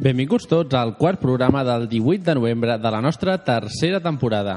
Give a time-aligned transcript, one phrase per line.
[0.00, 4.54] Benvinguts tots al quart programa del 18 de novembre de la nostra tercera temporada.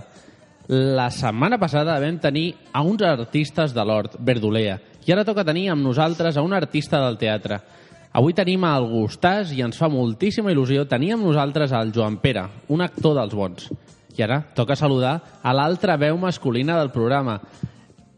[0.70, 5.66] La setmana passada vam tenir a uns artistes de l'Hort, Verdolea, i ara toca tenir
[5.74, 7.58] amb nosaltres a un artista del teatre.
[8.16, 12.46] Avui tenim el Gustàs i ens fa moltíssima il·lusió tenir amb nosaltres el Joan Pere,
[12.72, 13.68] un actor dels bons.
[14.16, 17.42] I ara toca saludar a l'altra veu masculina del programa,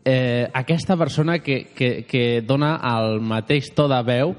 [0.06, 4.36] eh, aquesta persona que, que, que dona el mateix to de veu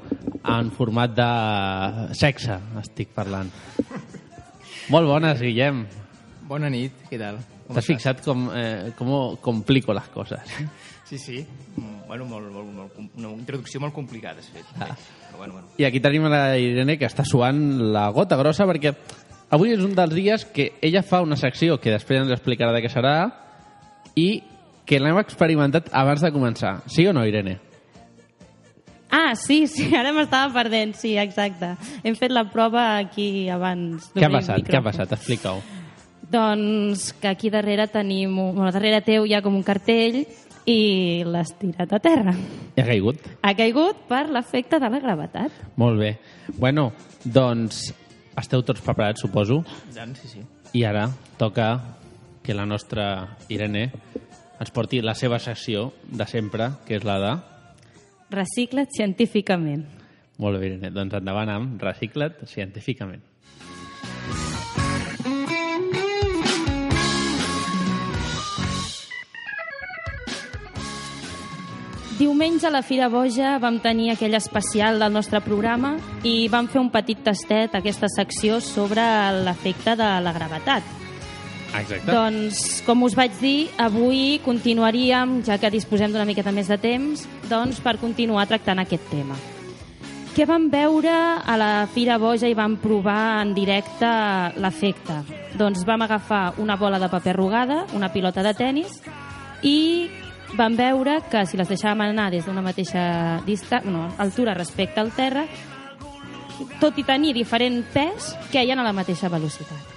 [0.47, 1.29] en format de
[2.15, 3.51] sexe, estic parlant.
[4.95, 5.85] Molt bones, Guillem.
[6.47, 7.43] Bona nit, què tal?
[7.67, 9.11] T'has fixat com, eh, com
[9.43, 10.57] complico les coses?
[11.07, 11.45] Sí, sí.
[11.75, 14.67] Mm, Bueno, molt, molt, molt, una introducció molt complicada, has fet.
[14.79, 14.95] Ah.
[15.27, 15.69] Però bueno, bueno.
[15.77, 17.59] I aquí tenim la Irene que està suant
[17.93, 18.93] la gota grossa perquè
[19.51, 22.85] avui és un dels dies que ella fa una secció que després ens explicarà de
[22.85, 23.17] què serà
[24.15, 24.29] i
[24.87, 26.79] que l'hem experimentat abans de començar.
[26.87, 27.59] Sí o no, Irene?
[29.11, 31.75] Ah, sí, sí, ara m'estava perdent, sí, exacte.
[32.05, 34.11] Hem fet la prova aquí abans.
[34.15, 34.67] Què ha passat?
[34.67, 35.15] Què ha passat?
[35.19, 35.63] Explica-ho.
[36.31, 38.35] Doncs que aquí darrere tenim...
[38.35, 40.25] Bueno, darrere teu hi ha com un cartell
[40.67, 42.35] i l'has tirat a terra.
[42.75, 43.23] I ha caigut?
[43.47, 45.55] Ha caigut per l'efecte de la gravetat.
[45.79, 46.17] Molt bé.
[46.59, 46.91] Bueno,
[47.23, 47.87] doncs
[48.37, 49.63] esteu tots preparats, suposo.
[49.95, 50.43] Dan, sí, sí.
[50.75, 51.07] I ara
[51.39, 51.71] toca
[52.43, 53.89] que la nostra Irene
[54.61, 57.37] ens porti la seva secció de sempre, que és la de...
[58.33, 59.87] Recicla't científicament.
[60.43, 60.91] Molt bé, Irene.
[60.93, 63.23] Doncs endavant amb Recicla't científicament.
[72.17, 76.81] Diumenge a la Fira Boja vam tenir aquell especial del nostre programa i vam fer
[76.81, 79.05] un petit tastet, aquesta secció, sobre
[79.45, 81.06] l'efecte de la gravetat.
[81.81, 82.13] Exacte.
[82.13, 87.27] Doncs, com us vaig dir, avui continuaríem, ja que disposem d'una miqueta més de temps,
[87.51, 89.37] doncs per continuar tractant aquest tema.
[90.37, 94.11] Què vam veure a la Fira Boja i vam provar en directe
[94.61, 95.23] l'efecte?
[95.57, 99.01] Doncs vam agafar una bola de paper arrugada, una pilota de tennis
[99.65, 100.11] i
[100.61, 105.15] vam veure que si les deixàvem anar des d'una mateixa dista no, altura respecte al
[105.17, 105.49] terra,
[106.81, 109.96] tot i tenir diferent pes, queien a la mateixa velocitat.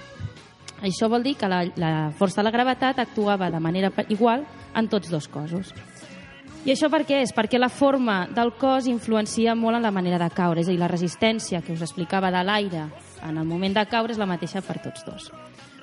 [0.80, 4.88] Això vol dir que la, la força de la gravetat actuava de manera igual en
[4.88, 5.74] tots dos cossos.
[6.64, 7.32] I això per què és?
[7.32, 10.80] Perquè la forma del cos influencia molt en la manera de caure, és a dir,
[10.80, 12.84] la resistència que us explicava de l'aire
[13.24, 15.30] en el moment de caure és la mateixa per tots dos.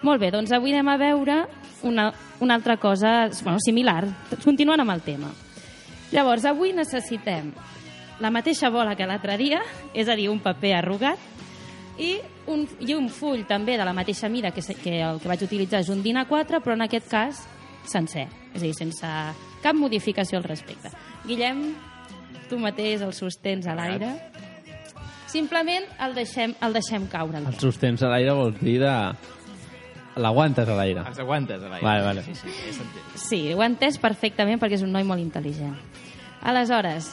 [0.06, 1.40] Molt bé, doncs avui anem a veure
[1.82, 4.04] una, una altra cosa bueno, similar,
[4.44, 5.32] continuant amb el tema.
[6.14, 7.50] Llavors, avui necessitem
[8.22, 11.22] la mateixa bola que l'altre dia, és a dir, un paper arrugat,
[11.98, 15.44] i un, i un full també de la mateixa mida que, que el que vaig
[15.46, 17.44] utilitzar és un DIN A4, però en aquest cas
[17.88, 19.12] sencer, és a dir, sense
[19.64, 20.92] cap modificació al respecte.
[21.28, 21.64] Guillem,
[22.50, 24.12] tu mateix el sostens a l'aire.
[25.28, 27.42] Simplement el deixem, el deixem caure.
[27.44, 28.94] El sostens a l'aire vols dir de...
[30.18, 31.04] L'aguantes a l'aire.
[31.06, 31.86] Els aguantes a l'aire.
[31.86, 32.24] Vale, vale.
[32.26, 33.12] Sí, sí, s'entén.
[33.22, 35.76] Sí, ho he entès perfectament perquè és un noi molt intel·ligent.
[36.48, 37.12] Aleshores,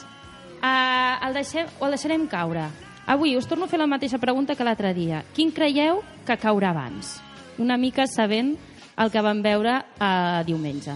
[0.57, 2.65] eh, el, deixem, o el deixarem caure.
[3.07, 5.23] Avui us torno a fer la mateixa pregunta que l'altre dia.
[5.35, 7.19] Quin creieu que caurà abans?
[7.61, 8.55] Una mica sabent
[8.97, 10.95] el que vam veure eh, diumenge.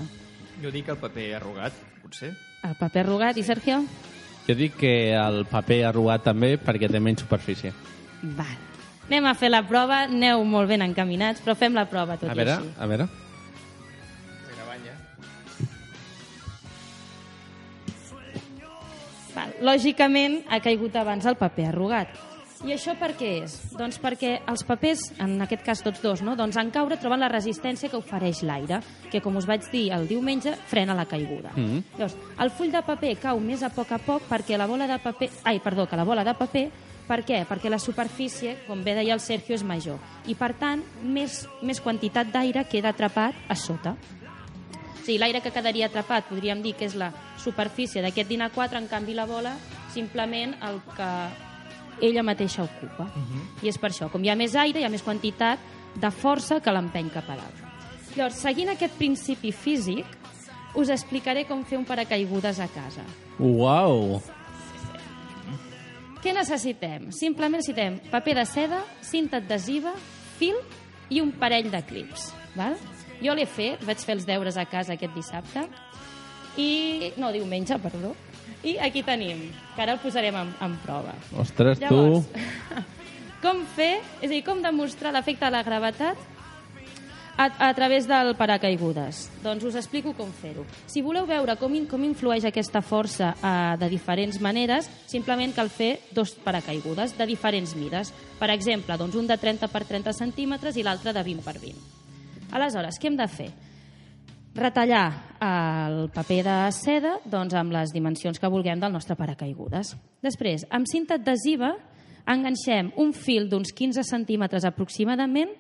[0.63, 2.33] Jo dic el paper arrugat, potser.
[2.65, 3.83] El paper arrugat i Sergio?
[4.47, 7.71] Jo dic que el paper arrugat també perquè té menys superfície.
[8.35, 8.57] Val.
[9.09, 12.33] Anem a fer la prova, aneu molt ben encaminats, però fem la prova tot A
[12.33, 12.73] i veure, així.
[12.77, 13.05] a veure.
[13.09, 13.28] Val.
[19.61, 22.17] Lògicament ha caigut abans el paper arrugat.
[22.67, 23.53] I això per què és?
[23.79, 26.33] Doncs perquè els papers, en aquest cas tots dos, no?
[26.35, 30.09] doncs en caure troben la resistència que ofereix l'aire, que com us vaig dir el
[30.09, 31.53] diumenge, frena la caiguda.
[31.55, 31.95] Mhm.
[31.95, 34.99] Llavors, el full de paper cau més a poc a poc perquè la bola de
[34.99, 35.29] paper...
[35.45, 36.69] Ai, perdó, que la bola de paper
[37.09, 37.39] per què?
[37.49, 39.97] Perquè la superfície, com bé deia el Sergio, és major.
[40.29, 43.95] I, per tant, més, més quantitat d'aire queda atrapat a sota.
[44.99, 48.77] O sigui, l'aire que quedaria atrapat podríem dir que és la superfície d'aquest DIN A4,
[48.77, 49.55] en canvi la bola
[49.93, 51.11] simplement el que
[52.01, 53.03] ella mateixa ocupa.
[53.03, 53.63] Uh -huh.
[53.63, 55.59] I és per això, com hi ha més aire, hi ha més quantitat
[55.95, 57.57] de força que l'empeny cap a dalt.
[58.15, 60.05] Llavors, seguint aquest principi físic,
[60.75, 63.03] us explicaré com fer un paracaigudes a casa.
[63.39, 64.21] Uau!
[66.23, 67.11] què necessitem?
[67.15, 69.93] Simplement necessitem paper de seda, cinta adhesiva,
[70.39, 70.55] fil
[71.09, 72.33] i un parell de clips.
[72.55, 72.75] Val?
[73.19, 75.65] Jo l'he fet, vaig fer els deures a casa aquest dissabte,
[76.57, 77.13] i...
[77.19, 78.15] no, diumenge, perdó.
[78.63, 79.45] I aquí tenim,
[79.75, 81.13] que ara el posarem en, en prova.
[81.39, 82.83] Ostres, Llavors, tu...
[83.45, 86.19] com fer, és a dir, com demostrar l'efecte de la gravetat
[87.39, 89.21] a, a través del paracaigudes?
[89.43, 90.65] Doncs us explico com fer-ho.
[90.91, 95.71] Si voleu veure com, in, com influeix aquesta força eh, de diferents maneres, simplement cal
[95.71, 98.11] fer dos paracaigudes de diferents mides.
[98.41, 101.98] Per exemple, doncs un de 30 per 30 centímetres i l'altre de 20 per 20.
[102.51, 103.49] Aleshores, què hem de fer?
[104.55, 109.93] retallar el paper de seda doncs, amb les dimensions que vulguem del nostre paracaigudes.
[110.25, 111.75] Després, amb cinta adhesiva,
[112.29, 115.53] enganxem un fil d'uns 15 centímetres aproximadament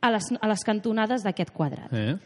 [0.00, 1.92] a les, a les cantonades d'aquest quadrat.
[1.94, 2.16] Eh?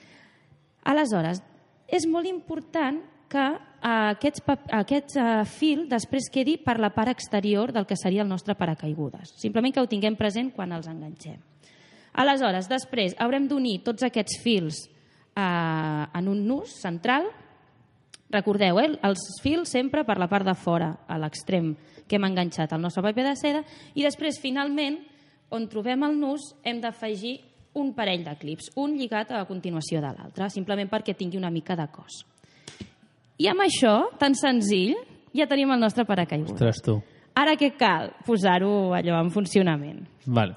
[0.91, 1.43] Aleshores,
[1.89, 3.45] és molt important que
[3.85, 4.41] aquest,
[4.73, 9.35] aquest eh, fil després quedi per la part exterior del que seria el nostre paracaigudes.
[9.43, 11.41] Simplement que ho tinguem present quan els enganxem.
[12.15, 17.27] Aleshores, després haurem d'unir tots aquests fils eh, en un nus central.
[18.31, 21.75] Recordeu, eh, els fils sempre per la part de fora, a l'extrem
[22.07, 23.65] que hem enganxat al nostre paper de seda,
[23.95, 25.01] i després, finalment,
[25.55, 27.39] on trobem el nus, hem d'afegir
[27.75, 31.75] un parell de clips, un lligat a continuació de l'altre, simplement perquè tingui una mica
[31.79, 32.23] de cos.
[33.43, 34.95] I amb això, tan senzill,
[35.35, 36.55] ja tenim el nostre paracaigudes.
[36.55, 37.01] Ostres, tu.
[37.35, 38.13] Ara què cal?
[38.27, 40.05] Posar-ho allò en funcionament.
[40.31, 40.55] Vale.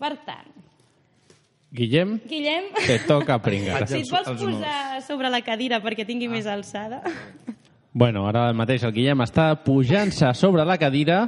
[0.00, 0.59] Per tant,
[1.70, 3.86] Guillem, Guillem, te toca pringar.
[3.86, 7.02] si et vols posar sobre la cadira perquè tingui més alçada...
[7.92, 11.24] Bueno, ara mateix el Guillem està pujant-se sobre la cadira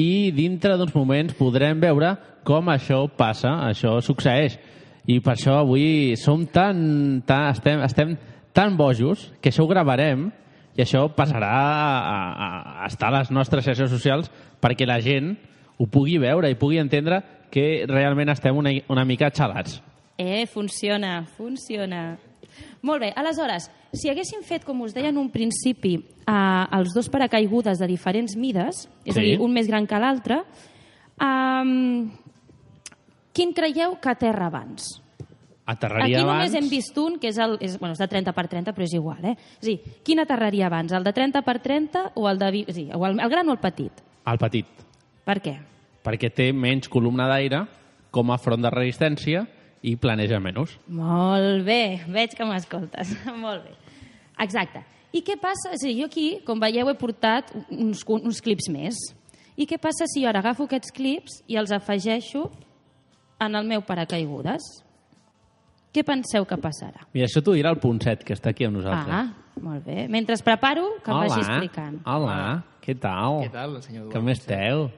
[0.00, 2.14] i dintre d'uns moments podrem veure
[2.44, 4.56] com això passa, això succeeix.
[5.04, 8.16] I per això avui som tan, tan estem, estem
[8.56, 10.30] tan bojos que això ho gravarem
[10.74, 12.48] i això passarà a, a,
[12.84, 14.32] a estar a les nostres xarxes socials
[14.64, 15.34] perquè la gent
[15.76, 19.80] ho pugui veure i pugui entendre que realment estem una, una mica xalats.
[20.18, 22.16] Eh, funciona, funciona.
[22.82, 25.96] Molt bé, aleshores, si haguéssim fet, com us deia en un principi,
[26.26, 29.20] eh, els dos paracaigudes de diferents mides, és Sí.
[29.20, 30.42] a dir, un més gran que l'altre,
[31.20, 32.04] eh,
[33.32, 35.00] quin creieu que aterra abans?
[35.66, 36.28] Aterraria Aquí abans...
[36.52, 38.84] només hem vist un, que és, el, és, bueno, és de 30 per 30, però
[38.84, 39.24] és igual.
[39.24, 39.34] Eh?
[39.62, 42.50] És dir, quin aterraria abans, el de 30 per 30 o el de...
[42.68, 44.02] És dir, o el, el gran o el petit?
[44.28, 44.66] El petit.
[45.24, 45.54] Per què?
[46.04, 47.64] Perquè té menys columna d'aire
[48.14, 49.46] com a front de resistència
[49.84, 50.76] i planeja menys.
[50.88, 53.14] Molt bé, veig que m'escoltes.
[53.44, 53.74] Molt bé.
[54.44, 54.84] Exacte.
[55.14, 55.70] I què passa?
[55.76, 58.98] És a dir, jo aquí, com veieu, he portat uns, uns clips més.
[59.54, 62.48] I què passa si jo ara agafo aquests clips i els afegeixo
[63.44, 64.64] en el meu paracaigudes?
[65.94, 67.04] Què penseu que passarà?
[67.14, 69.14] I això t'ho dirà el Ponset, que està aquí amb nosaltres.
[69.14, 70.08] Ah, molt bé.
[70.10, 72.00] Mentre preparo, que em vagi explicant.
[72.10, 72.38] Hola,
[72.82, 73.44] què tal?
[73.44, 74.34] Què tal, senyor Com Eduard?
[74.34, 74.88] esteu?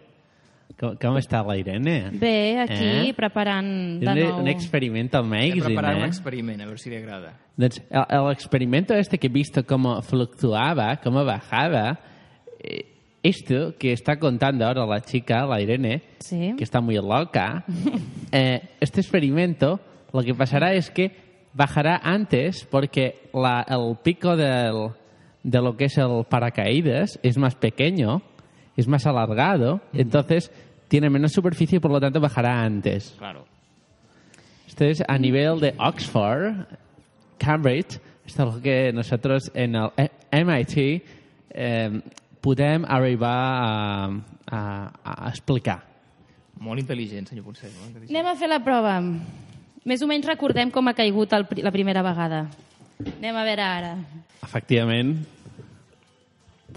[0.79, 2.11] Com, com està la Irene?
[2.21, 3.15] Bé, aquí Eh?
[3.17, 3.69] preparant
[4.01, 4.41] de Un, nou...
[4.43, 6.07] un experimento Hem amazing, preparat un eh?
[6.11, 7.31] experiment, a veure si li agrada.
[7.57, 7.81] Doncs
[8.33, 11.99] experimento este que he visto cómo fluctuaba, cómo bajaba,
[12.63, 12.93] eh,
[13.23, 16.53] esto que está contando ahora la chica, la Irene, Sí.
[16.59, 17.65] que está muy loca,
[18.33, 19.81] eh, este experimento
[20.13, 21.11] lo que pasará es que
[21.55, 24.91] bajará antes porque la- el pico del,
[25.43, 28.21] de lo que es el paracaídas es más pequeño,
[28.77, 30.51] es más alargado, entonces
[30.89, 33.15] tiene menos superficie y por lo tanto bajará antes.
[33.19, 33.47] Claro.
[34.67, 36.67] Esto es a nivel de Oxford,
[37.39, 37.99] Cambridge.
[38.27, 39.91] Esto es lo que nosotros en el
[40.33, 41.03] MIT
[41.51, 42.03] eh,
[42.41, 44.11] podem arribar a,
[44.47, 45.83] a, a explicar.
[46.61, 47.73] Molt intel·ligent, senyor Ponset.
[47.81, 48.07] Molt.
[48.09, 48.97] Anem a fer la prova.
[49.87, 52.47] Més o menys recordem com ha caigut el, la primera vegada.
[53.19, 53.91] Anem a veure ara.
[54.45, 55.19] Efectivament,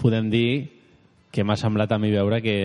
[0.00, 0.50] podem dir
[1.30, 2.56] que m'ha semblat a mi veure que,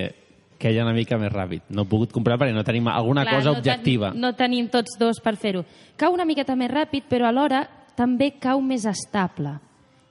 [0.58, 1.68] que hi ha una mica més ràpid.
[1.70, 4.14] No he pogut comprar perquè no tenim alguna cosa no ten- objectiva.
[4.16, 5.66] No tenim tots dos per fer-ho.
[5.98, 9.58] Cau una miqueta més ràpid, però alhora també cau més estable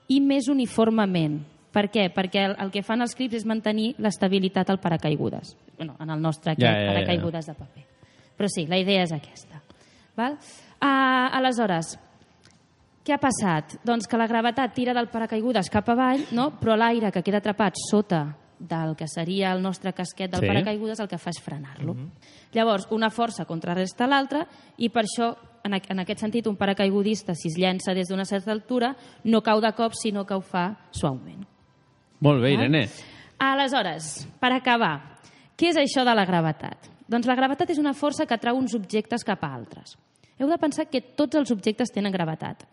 [0.07, 1.41] i més uniformement.
[1.75, 2.07] Per què?
[2.15, 5.57] Perquè el, el que fan els clips és mantenir l'estabilitat al paracaigudes.
[5.75, 6.93] Bueno, en el nostre Ja, ja, ja, ja.
[6.93, 7.83] paracaigudes de paper.
[8.37, 9.59] Però sí, la idea és aquesta.
[10.15, 10.37] Val?
[10.79, 11.97] Uh, aleshores,
[13.05, 13.75] què ha passat?
[13.83, 16.53] Doncs que la gravetat tira del paracaigudes cap avall, no?
[16.61, 18.23] però l'aire que queda atrapat sota
[18.59, 20.47] del que seria el nostre casquet del Sí.
[20.47, 21.95] paracaigudes el que fa és frenar-lo.
[22.53, 24.47] Llavors, una força contrarresta l'altra
[24.77, 28.51] i per això, en, en aquest sentit, un paracaigudista, si es llença des d'una certa
[28.51, 31.45] altura, no cau de cop, sinó que ho fa suaument.
[32.21, 32.53] Molt bé?
[32.53, 32.87] Irene.
[33.37, 35.19] Aleshores, per acabar,
[35.57, 36.89] què és això de la gravetat?
[37.07, 39.97] Doncs la gravetat és una força que atrau uns objectes cap a altres.
[40.39, 42.63] Heu de pensar que tots els objectes tenen gravetat.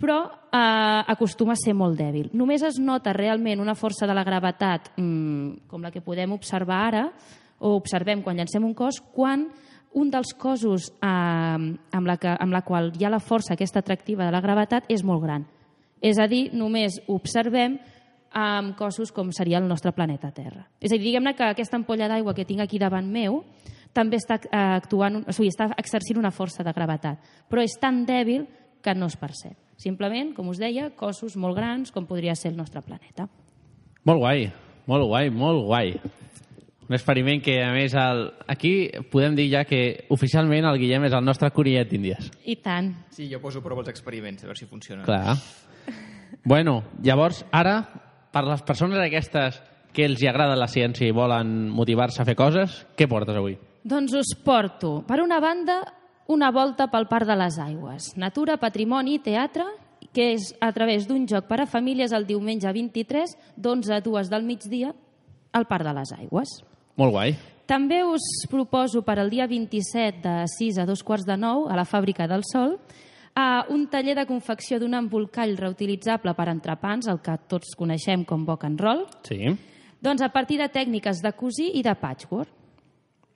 [0.00, 2.30] Però eh, acostuma a ser molt dèbil.
[2.34, 6.80] Només es nota realment una força de la gravetat mm, com la que podem observar
[6.88, 7.04] ara,
[7.64, 9.46] o observem quan llancem un cos, quan
[9.94, 13.80] un dels cossos eh, amb, la que, amb la qual hi ha la força aquesta
[13.80, 15.46] atractiva de la gravetat és molt gran.
[16.04, 17.78] És a dir, només observem
[18.34, 20.66] amb cossos com seria el nostre planeta Terra.
[20.82, 23.44] És a dir, diguem-ne que aquesta ampolla d'aigua que tinc aquí davant meu
[23.94, 28.02] també està eh, actuant, o sigui, està exercint una força de gravetat, però és tan
[28.04, 28.48] dèbil
[28.82, 29.54] que no es percep.
[29.80, 33.26] Simplement, com us deia, cossos molt grans com podria ser el nostre planeta.
[34.04, 34.46] Molt guai,
[34.86, 35.96] molt guai, molt guai.
[36.84, 38.26] Un experiment que, a més, el...
[38.50, 38.74] aquí
[39.10, 42.28] podem dir ja que oficialment el Guillem és el nostre conillet d'Índies.
[42.44, 42.90] I tant.
[43.14, 45.06] Sí, jo poso prova els experiments, a veure si funciona.
[45.08, 45.38] Clar.
[46.44, 47.78] Bueno, llavors, ara,
[48.34, 49.62] per les persones aquestes
[49.94, 53.56] que els hi agrada la ciència i volen motivar-se a fer coses, què portes avui?
[53.84, 55.80] Doncs us porto, per una banda,
[56.28, 58.12] una volta pel Parc de les Aigües.
[58.16, 59.64] Natura, patrimoni, teatre,
[60.14, 64.30] que és a través d'un joc per a famílies el diumenge 23, d'11 a 2
[64.30, 64.94] del migdia,
[65.52, 66.54] al Parc de les Aigües.
[66.96, 67.34] Molt guai.
[67.66, 71.76] També us proposo per al dia 27 de 6 a 2 quarts de 9 a
[71.76, 72.76] la Fàbrica del Sol
[73.34, 78.44] a un taller de confecció d'un embolcall reutilitzable per entrepans, el que tots coneixem com
[78.46, 79.40] boc and roll, Sí,
[80.00, 82.48] doncs a partir de tècniques de cosir i de patchwork.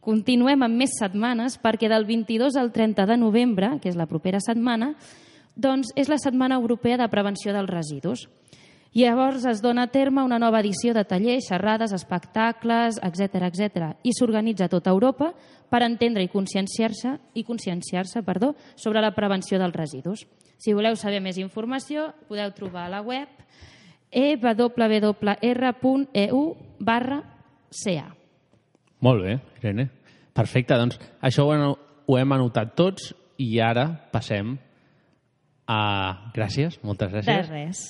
[0.00, 4.40] continuem amb més setmanes, perquè del 22 al 30 de novembre, que és la propera
[4.40, 4.94] setmana,
[5.58, 8.28] doncs és la Setmana Europea de Prevenció dels Residus.
[8.94, 13.92] I llavors es dona a terme una nova edició de tallers, xerrades, espectacles, etc etc.
[14.02, 15.34] i s'organitza a tota Europa
[15.68, 20.26] per entendre i conscienciar-se i conscienciar-se, perdó, sobre la prevenció dels residus.
[20.58, 23.28] Si voleu saber més informació, podeu trobar a la web
[24.10, 24.56] ewr.eu
[26.80, 27.22] barra
[27.68, 28.17] CA.
[29.00, 29.88] Molt bé, Irene.
[30.34, 31.74] Perfecte, doncs això ho, hem-
[32.06, 34.56] ho hem anotat tots i ara passem
[35.66, 35.78] a...
[36.34, 37.50] Gràcies, moltes De gràcies.
[37.50, 37.82] res.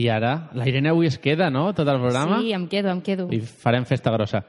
[0.00, 2.38] I ara, la Irene avui es queda, no?, tot el programa.
[2.40, 3.28] Sí, em quedo, em quedo.
[3.34, 4.44] I farem festa grossa.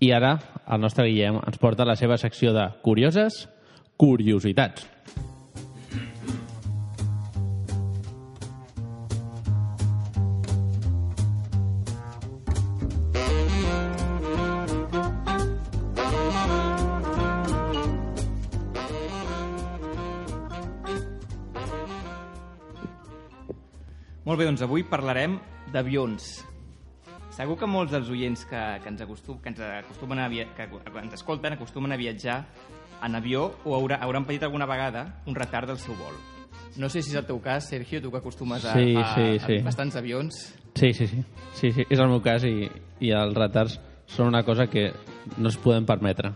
[0.00, 0.32] I ara
[0.72, 3.44] el nostre Guillem ens porta la seva secció de curioses
[4.00, 4.86] curiositats.
[24.40, 25.38] Bé, doncs avui parlarem
[25.72, 26.30] d'avions.
[27.36, 30.66] Segur que molts dels oients que, que, ens, acostum, que ens acostumen a via, que
[30.66, 32.42] ens escolten acostumen a viatjar
[33.04, 36.16] en avió o haurà, hauran patit alguna vegada un retard del seu vol.
[36.80, 39.38] No sé si és el teu cas, Sergio, tu que acostumes a, Sí, a, sí,
[39.46, 39.58] sí.
[39.60, 40.40] a bastants avions.
[40.74, 41.22] Sí, sí, sí.
[41.54, 41.86] sí, sí.
[41.88, 42.68] És el meu cas i,
[43.00, 43.78] i els retards
[44.10, 44.90] són una cosa que
[45.36, 46.32] no es podem permetre.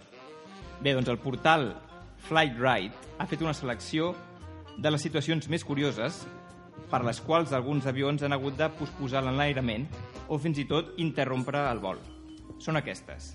[0.83, 1.73] Bé, doncs el portal
[2.27, 4.13] Flightride ha fet una selecció
[4.77, 6.25] de les situacions més curioses
[6.91, 9.87] per les quals alguns avions han hagut de posposar l'enlairament
[10.29, 11.99] o fins i tot interrompre el vol.
[12.63, 13.33] Són aquestes.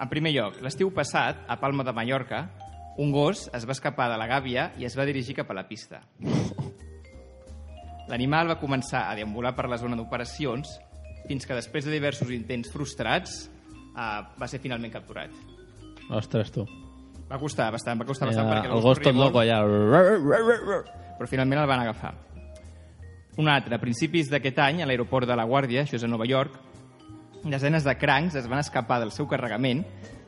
[0.00, 2.46] En primer lloc, l'estiu passat, a Palma de Mallorca,
[2.98, 5.66] un gos es va escapar de la gàbia i es va dirigir cap a la
[5.68, 6.00] pista.
[8.10, 10.68] L'animal va començar a deambular per la zona d'operacions
[11.28, 15.30] fins que després de diversos intents frustrats eh, va ser finalment capturat.
[16.10, 16.66] Ostres, tu.
[17.30, 19.62] Va costar bastant, va costar Eh, bastant perquè el gos tot loco allà.
[21.16, 22.14] però finalment el van agafar.
[23.40, 26.26] Un altre, a principis d'aquest any, a l'aeroport de La Guàrdia, això és a Nova
[26.28, 26.58] York,
[27.44, 29.82] desenes de crancs es van escapar del seu carregament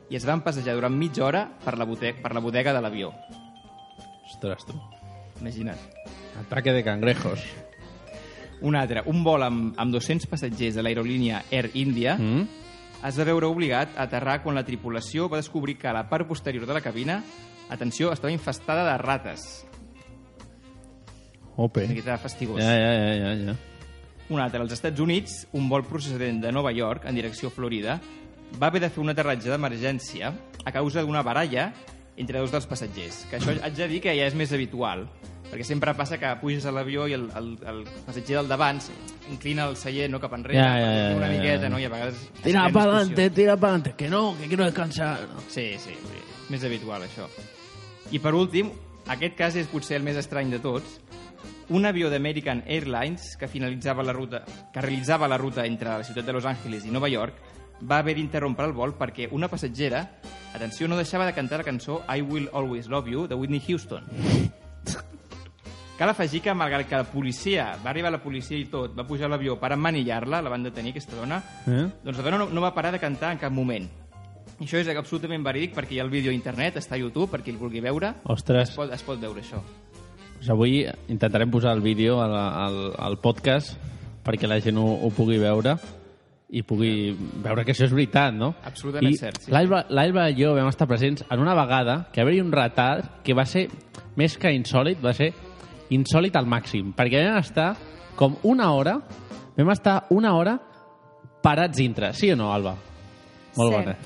[0.09, 3.13] i es van passejar durant mitja hora per la, bote per la bodega de l'avió.
[4.25, 4.75] Ostres, tu.
[5.39, 5.79] Imagina't.
[6.41, 7.45] Ataque de cangrejos.
[8.65, 12.63] Un altre, un vol amb, amb 200 passatgers de l'aerolínia Air India mm.
[13.05, 16.65] Es va veure obligat a aterrar quan la tripulació va descobrir que la part posterior
[16.65, 17.19] de la cabina,
[17.69, 19.43] atenció, estava infestada de rates.
[21.57, 21.85] Ope.
[21.85, 22.59] Una miqueta fastigós.
[22.61, 23.55] Ja, ja, ja, ja, ja.
[24.29, 27.99] un altre als Estats Units, un vol procedent de Nova York en direcció a Florida
[28.59, 30.31] va haver de fer un aterratge d'emergència
[30.65, 31.71] a causa d'una baralla
[32.17, 33.25] entre dos dels passatgers.
[33.29, 35.05] Que això haig de dir que ja és més habitual,
[35.51, 38.79] perquè sempre passa que puges a l'avió i el, el, el passatger del davant
[39.31, 41.39] inclina el seient no, cap enrere, Ja, ja, ja, una ja, ja.
[41.39, 41.79] miqueta, no?
[41.79, 42.15] i a vegades...
[42.15, 43.35] es Tira adelante, discussions.
[43.35, 43.93] tira para adelante.
[43.97, 45.19] Que no, que quiero descansar.
[45.49, 45.93] Sí, sí,
[46.49, 47.27] més habitual, això.
[48.11, 48.71] I per últim,
[49.07, 50.99] aquest cas és potser el més estrany de tots,
[51.69, 54.43] un avió d'American Airlines que finalitzava la ruta,
[54.73, 57.33] que realitzava la ruta entre la ciutat de Los Angeles i Nova York
[57.81, 60.05] va haver d'interrompre el vol perquè una passatgera,
[60.55, 64.05] atenció, no deixava de cantar la cançó I Will Always Love You de Whitney Houston.
[65.97, 69.29] Cal afegir que, malgrat que la policia, va arribar la policia i tot, va pujar
[69.29, 71.85] a l'avió per emmanillar-la, la van detenir, aquesta dona, Eh?
[72.03, 73.87] doncs la dona no, no va parar de cantar en cap moment.
[74.59, 77.29] I això és absolutament verídic perquè hi ha el vídeo a internet, està a YouTube,
[77.31, 79.63] per qui el vulgui veure, Ostres, es pot, es pot veure això.
[80.45, 83.79] Doncs avui intentarem posar el vídeo al, al, al podcast
[84.25, 85.73] perquè la gent ho, ho pugui veure
[86.53, 88.51] i pugui veure que això és veritat, no?
[88.65, 89.51] Absolutament I cert, sí.
[89.51, 93.33] L'Alba i jo vam estar presents en una vegada que va haver-hi un retard que
[93.33, 93.65] va ser,
[94.15, 95.31] més que insòlid, va ser
[95.95, 97.71] insòlid al màxim, perquè vam estar
[98.15, 98.99] com una hora,
[99.57, 100.59] vam estar una hora
[101.41, 102.75] parats dintre, sí o no, Alba?
[103.57, 103.81] Molt Cert.
[103.81, 103.97] bona.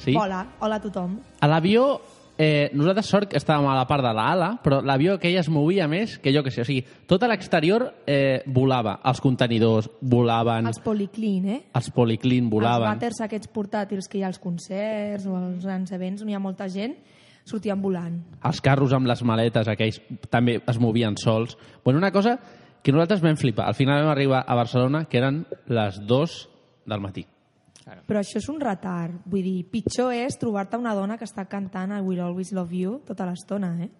[0.00, 0.16] Sí?
[0.16, 1.18] Hola, hola a tothom.
[1.40, 2.00] A l'avió,
[2.38, 5.86] eh, nosaltres sort que estàvem a la part de l'ala, però l'avió aquell es movia
[5.88, 6.62] més que jo que sé.
[6.62, 8.98] O sigui, tot a l'exterior eh, volava.
[9.04, 11.60] Els contenidors volaven, Els policlin, eh?
[11.74, 12.88] els policlin Els volaven.
[12.90, 16.42] vàters aquests portàtils que hi ha als concerts o als grans events on hi ha
[16.42, 16.96] molta gent,
[17.44, 18.22] sortien volant.
[18.42, 20.00] Els carros amb les maletes aquells
[20.30, 21.58] també es movien sols.
[21.84, 22.38] Bueno, una cosa
[22.82, 23.66] que nosaltres vam flipar.
[23.68, 26.48] Al final vam arribar a Barcelona, que eren les 2
[26.86, 27.26] del matí.
[27.84, 29.18] Però això és un retard.
[29.28, 33.00] Vull dir, pitjor és trobar-te una dona que està cantant I Will Always Love You
[33.04, 33.90] tota l'estona, eh?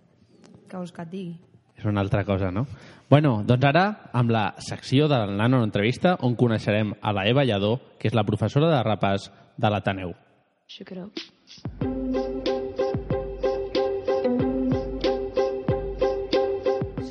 [0.68, 1.34] Que vols que et digui?
[1.76, 2.64] És una altra cosa, no?
[3.10, 3.84] Bueno, doncs ara,
[4.16, 8.14] amb la secció de la Nano Entrevista, on coneixerem a la Eva Lladó, que és
[8.16, 10.14] la professora de repàs de l'Ateneu.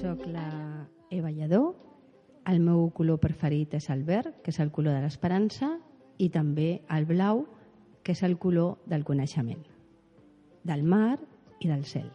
[0.01, 0.49] Soc la
[1.11, 1.63] Eva Lledó.
[2.49, 5.77] El meu color preferit és el verd, que és el color de l'esperança,
[6.17, 7.45] i també el blau,
[8.04, 9.63] que és el color del coneixement,
[10.63, 11.17] del mar
[11.60, 12.10] i del cel.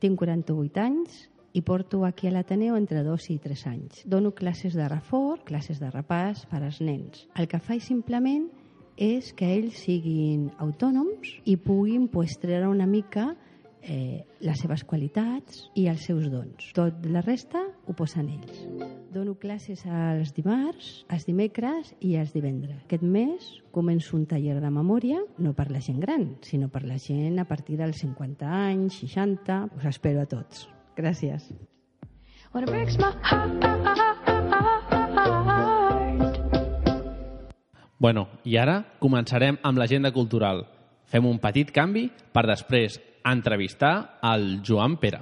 [0.00, 1.22] Tinc 48 anys
[1.54, 4.02] i porto aquí a l'Ateneu entre 2 i 3 anys.
[4.10, 7.28] Dono classes de reforç, classes de repàs per als nens.
[7.38, 8.48] El que faig simplement
[8.96, 13.32] és que ells siguin autònoms i puguin pues, treure una mica
[13.84, 16.70] eh, les seves qualitats i els seus dons.
[16.76, 18.64] Tot la resta ho posen ells.
[19.14, 22.80] Dono classes els dimarts, els dimecres i els divendres.
[22.88, 26.98] Aquest mes començo un taller de memòria, no per la gent gran, sinó per la
[26.98, 29.60] gent a partir dels 50 anys, 60...
[29.78, 30.68] Us espero a tots.
[30.96, 31.52] Gràcies.
[32.52, 33.74] When it breaks my heart.
[38.04, 40.66] Bueno, i ara començarem amb l'agenda cultural.
[41.08, 45.20] Fem un petit canvi per després entrevistar el Joan Pere.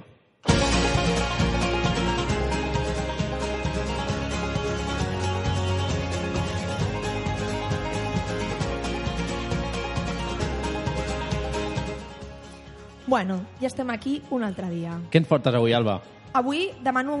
[13.05, 14.95] Bueno, ja estem aquí un altre dia.
[15.11, 15.99] Què ens portes avui, Alba?
[16.33, 17.17] Avui demano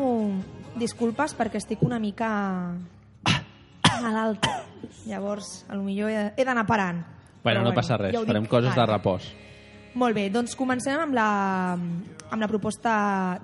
[0.79, 2.29] disculpes perquè estic una mica
[4.01, 4.63] malalta.
[5.05, 7.03] Llavors, a lo millor he, d'anar parant.
[7.43, 9.27] Bueno, Però no passa res, ja farem coses de repòs.
[9.95, 11.27] Molt bé, doncs comencem amb la,
[11.77, 12.93] amb la proposta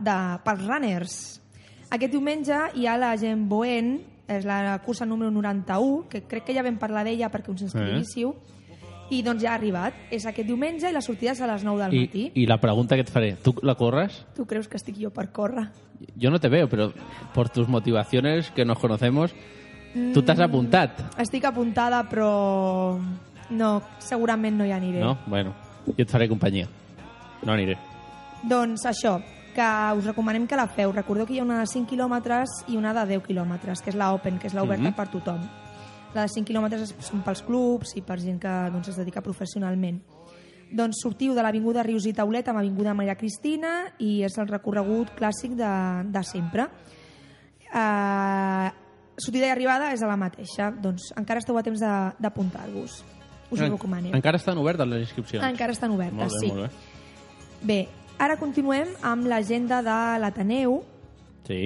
[0.01, 1.17] de, pels runners.
[1.93, 6.55] Aquest diumenge hi ha la Gent Boen, és la cursa número 91, que crec que
[6.57, 8.33] ja vam parlar d'ella perquè us inscrivíssiu,
[9.09, 9.93] i doncs ja ha arribat.
[10.13, 12.25] És aquest diumenge i la sortida és a les 9 del I, matí.
[12.37, 14.23] I la pregunta que et faré, tu la corres?
[14.37, 15.67] Tu creus que estic jo per córrer?
[16.15, 16.93] Yo no te veo, pero
[17.33, 19.33] por tus motivaciones que nos conocemos,
[20.13, 22.99] tú te has apuntat, Estic apuntada, però
[23.49, 25.01] no, segurament no hi aniré.
[25.01, 25.17] no?
[25.25, 25.53] Bueno,
[25.85, 26.67] jo et faré companyia.
[27.43, 27.77] No aniré.
[28.43, 29.17] Doncs això,
[29.55, 30.91] que us recomanem que la feu.
[30.91, 33.95] Recordeu que hi ha una de 5 quilòmetres i una de 10 quilòmetres, que és
[33.95, 34.93] la Open, que és la oberta Mhm.
[34.95, 35.41] per tothom.
[36.13, 40.01] La de 5 quilòmetres són pels clubs i per gent que doncs, es dedica professionalment.
[40.71, 45.09] Doncs sortiu de l'Avinguda Rius i Taulet amb Avinguda Maria Cristina i és el recorregut
[45.17, 46.67] clàssic de, de sempre.
[47.73, 48.69] Uh,
[49.19, 50.71] sortida i arribada és a la mateixa.
[50.71, 53.03] Doncs encara esteu a temps de- d'apuntar-vos.
[53.49, 54.13] Us ho recomanem.
[54.15, 55.45] Encara estan obertes les inscripcions.
[55.45, 56.51] Encara estan obertes, molt bé, sí.
[56.53, 57.69] molt bé.
[57.69, 57.79] Bé,
[58.21, 60.79] ara continuem amb l'agenda de l'Ateneu.
[61.47, 61.63] Sí.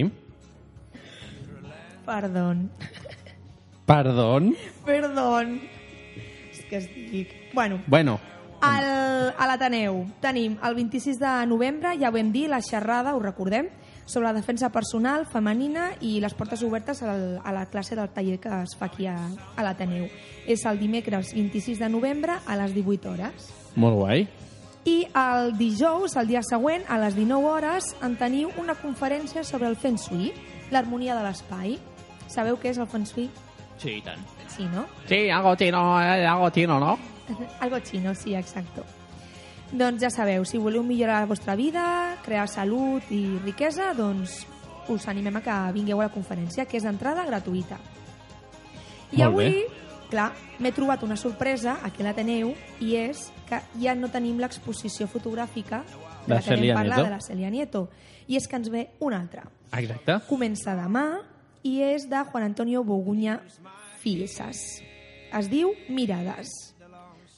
[2.05, 2.47] Perdó.
[3.85, 4.53] Perdón.
[4.85, 5.41] Perdó.
[6.51, 7.33] És que es dic...
[7.53, 8.19] Bueno, Bueno,
[8.63, 13.21] al, a l'Ateneu tenim el 26 de novembre, ja ho vam dir, la xerrada, ho
[13.21, 13.67] recordem,
[14.05, 18.39] sobre la defensa personal femenina i les portes obertes al, a la classe del taller
[18.39, 19.17] que es fa aquí a,
[19.55, 20.07] a l'Ateneu.
[20.47, 23.51] És el dimecres 26 de novembre a les 18 hores.
[23.75, 24.27] Molt guai.
[24.85, 29.69] I el dijous, el dia següent, a les 19 hores, en teniu una conferència sobre
[29.71, 30.33] el Feng Shui,
[30.75, 31.77] l'harmonia de l'espai.
[32.27, 33.29] Sabeu què és el Feng Shui?
[33.79, 34.19] Sí, i tant.
[34.51, 34.83] Sí, no?
[35.07, 36.97] Sí, algo chino, eh, algo chino, ¿no?
[37.61, 38.83] Algo chino, sí, exacto.
[39.73, 41.83] Doncs ja sabeu, si voleu millorar la vostra vida,
[42.21, 44.43] crear salut i riquesa, doncs
[44.93, 47.79] us animem a que vingueu a la conferència, que és d'entrada gratuïta.
[49.13, 49.63] I Molt avui, bé.
[50.11, 50.27] clar,
[50.61, 52.53] m'he trobat una sorpresa aquí a l'Ateneu
[52.85, 55.81] i és que ja no tenim l'exposició fotogràfica
[56.27, 57.87] de la que vam Celia parlar, de la Celia Nieto.
[58.27, 59.47] I és que ens ve una altra.
[59.73, 60.19] Exacte.
[60.29, 61.07] Comença demà
[61.65, 63.39] i és de Juan Antonio Boguña
[64.03, 64.83] Filsas.
[65.33, 66.72] Es diu Mirades.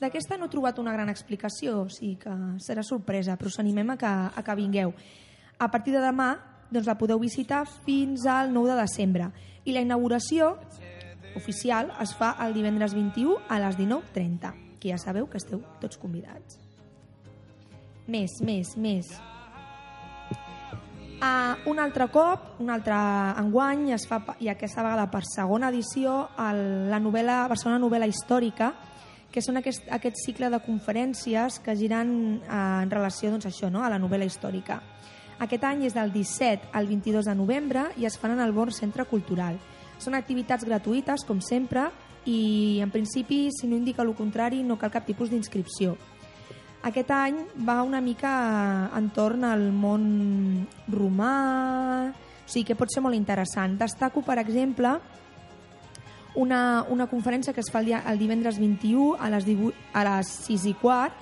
[0.05, 3.95] D'aquesta no he trobat una gran explicació, o sigui que serà sorpresa, però us animem
[3.95, 4.93] a que, a que vingueu.
[5.57, 6.35] A partir de demà
[6.69, 9.31] doncs la podeu visitar fins al 9 de desembre.
[9.65, 10.55] I la inauguració
[11.35, 15.97] oficial es fa el divendres 21 a les 19.30, que ja sabeu que esteu tots
[15.97, 16.59] convidats.
[18.05, 19.09] Més, més, més.
[21.15, 22.95] Uh, un altre cop, un altre
[23.41, 28.75] enguany, es fa, i aquesta vegada per segona edició, el, la novel·la, Barcelona Novel·la Històrica,
[29.35, 33.83] que són aquest, aquest cicle de conferències que giren eh, en relació doncs, això, no?
[33.83, 34.79] a la novel·la històrica.
[35.43, 38.71] Aquest any és del 17 al 22 de novembre i es fan en el Born
[38.71, 39.59] Centre Cultural.
[39.99, 41.89] Són activitats gratuïtes, com sempre,
[42.25, 45.97] i en principi, si no indica el contrari, no cal cap tipus d'inscripció.
[46.85, 48.31] Aquest any va una mica
[48.95, 50.05] entorn al món
[50.93, 51.33] romà,
[52.13, 53.75] o sigui que pot ser molt interessant.
[53.81, 54.95] Destaco, per exemple,
[56.35, 60.03] una, una conferència que es fa el, dia, el divendres 21 a les, 18, a
[60.07, 61.15] les 6 i quart,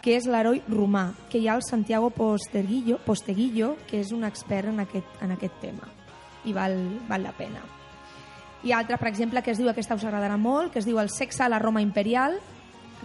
[0.00, 4.70] que és l'heroi romà, que hi ha el Santiago Posteguillo, Posteguillo que és un expert
[4.70, 5.90] en aquest, en aquest tema
[6.44, 6.78] i val,
[7.08, 7.60] val la pena.
[8.64, 11.00] Hi ha altra, per exemple, que es diu, aquesta us agradarà molt, que es diu
[11.00, 12.38] El sexe a la Roma imperial,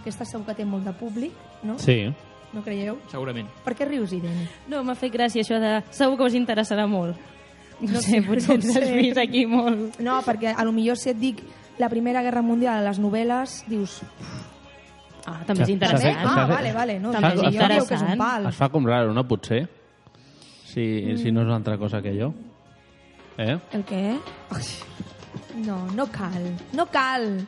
[0.00, 1.78] aquesta segur que té molt de públic, no?
[1.80, 2.04] Sí.
[2.52, 2.96] No creieu?
[3.10, 3.48] Segurament.
[3.64, 4.46] Per què rius, Irene?
[4.70, 5.78] No, m'ha fet gràcia això de...
[5.92, 7.18] Segur que us interessarà molt.
[7.80, 9.98] No, No sé, potser no ens has vist aquí molt...
[10.00, 11.42] No, perquè a lo millor si et dic
[11.78, 13.98] la Primera Guerra Mundial a les novel·les, dius...
[15.26, 15.72] Ah, també és També?
[15.74, 16.16] interessant.
[16.16, 16.98] fet- Ah, vale, vale.
[17.02, 18.18] No, També jo és dieu que és un interessant.
[18.18, 18.46] pal.
[18.46, 19.26] Es fa com raro, no?
[19.28, 19.66] Potser.
[20.66, 21.16] Si, Mm.
[21.18, 22.32] si no és una altra cosa que jo.
[23.38, 23.58] Eh?
[23.72, 24.18] El què?
[24.50, 24.62] Ai,
[25.66, 26.52] No, no cal.
[26.72, 27.46] No cal.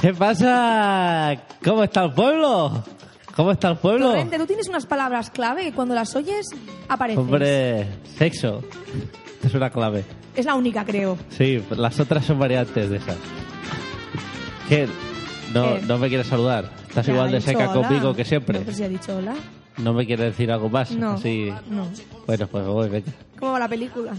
[0.00, 1.36] ¿Qué pasa?
[1.62, 2.82] ¿Cómo está el pueblo?
[3.40, 4.08] ¿Cómo está el pueblo?
[4.10, 6.46] Torrente, tú tienes unas palabras clave que cuando las oyes
[6.90, 7.18] apareces.
[7.24, 7.86] Hombre,
[8.18, 8.62] sexo.
[9.42, 10.04] Es una clave.
[10.36, 11.16] Es la única, creo.
[11.30, 13.16] Sí, las otras son variantes de esas.
[14.68, 14.86] ¿Qué?
[15.54, 15.80] No, ¿Qué?
[15.88, 16.70] no me quieres saludar.
[16.86, 17.88] Estás Ya, igual de seca hola.
[17.88, 18.58] conmigo que siempre.
[18.58, 19.32] No, pues ya he dicho hola.
[19.82, 20.90] No me quieres decir algo más.
[20.92, 21.50] No, Así.
[21.68, 21.88] no.
[22.26, 23.12] Bueno, pues voy, venga.
[23.38, 24.12] ¿Cómo va la película?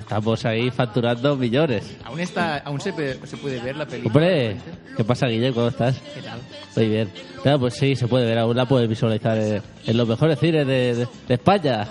[0.00, 1.96] Estamos ahí facturando millones.
[2.04, 4.14] Aún, está, aún se, puede, se puede ver la película.
[4.14, 4.56] Hombre,
[4.96, 5.52] ¿qué pasa, Guille?
[5.52, 5.98] ¿Cómo estás?
[6.14, 6.38] ¿Qué tal?
[6.76, 7.10] Muy bien.
[7.42, 8.38] Claro, pues sí, se puede ver.
[8.38, 11.86] Aún la puedes visualizar en, en los mejores cines de, de- de España.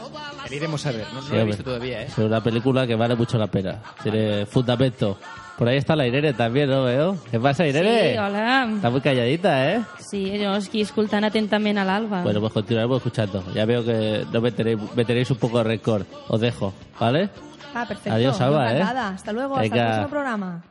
[0.50, 1.06] La iremos a ver.
[1.13, 1.45] No, no Sí, la he hombre.
[1.58, 2.06] visto todavía, ¿eh?
[2.08, 3.82] Es una película que vale mucho la pena.
[4.02, 5.17] Tiene fundamento.
[5.58, 7.17] Por ahí está la Irene también, ¿no veo?
[7.32, 8.12] ¿Qué pasa, Irene?
[8.12, 8.70] Sí, hola.
[8.76, 9.82] Está muy calladita, ¿eh?
[9.98, 12.22] Sí, jo aquí escoltant atentament a l'Alba.
[12.22, 13.43] Bueno, pues continuaremos escuchando.
[13.56, 16.06] Ya veo que no me tenéis, me tenéis un poco de rencor.
[16.28, 17.30] Os dejo, ¿vale?
[17.74, 18.13] Ah, perfecto.
[18.13, 18.82] Adiós, Alba, eh?
[18.82, 19.82] Hasta luego, hasta Vinga.
[19.82, 20.63] el próximo programa.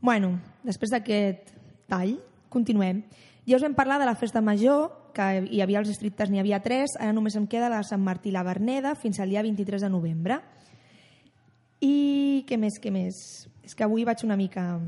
[0.00, 1.50] Bueno, després d'aquest
[1.88, 2.18] tall,
[2.52, 3.00] continuem.
[3.48, 6.60] Ja us vam parlar de la festa major, que hi havia els districtes, n'hi havia
[6.60, 9.42] tres, ara només em queda la de Sant Martí i la Verneda fins al dia
[9.42, 10.40] 23 de novembre.
[11.80, 13.48] I què més, què més?
[13.66, 14.78] És que avui vaig una mica...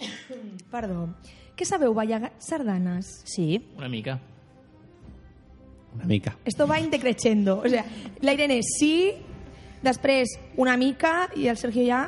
[0.72, 1.08] Perdó.
[1.56, 3.20] Què sabeu, ballar sardanes?
[3.28, 3.58] Sí.
[3.76, 4.18] Una mica.
[5.94, 6.36] Una mica.
[6.44, 7.58] Esto va indecreciendo.
[7.64, 7.84] O sea,
[8.22, 9.12] la Irene sí,
[9.82, 12.06] després una mica i el Sergio ja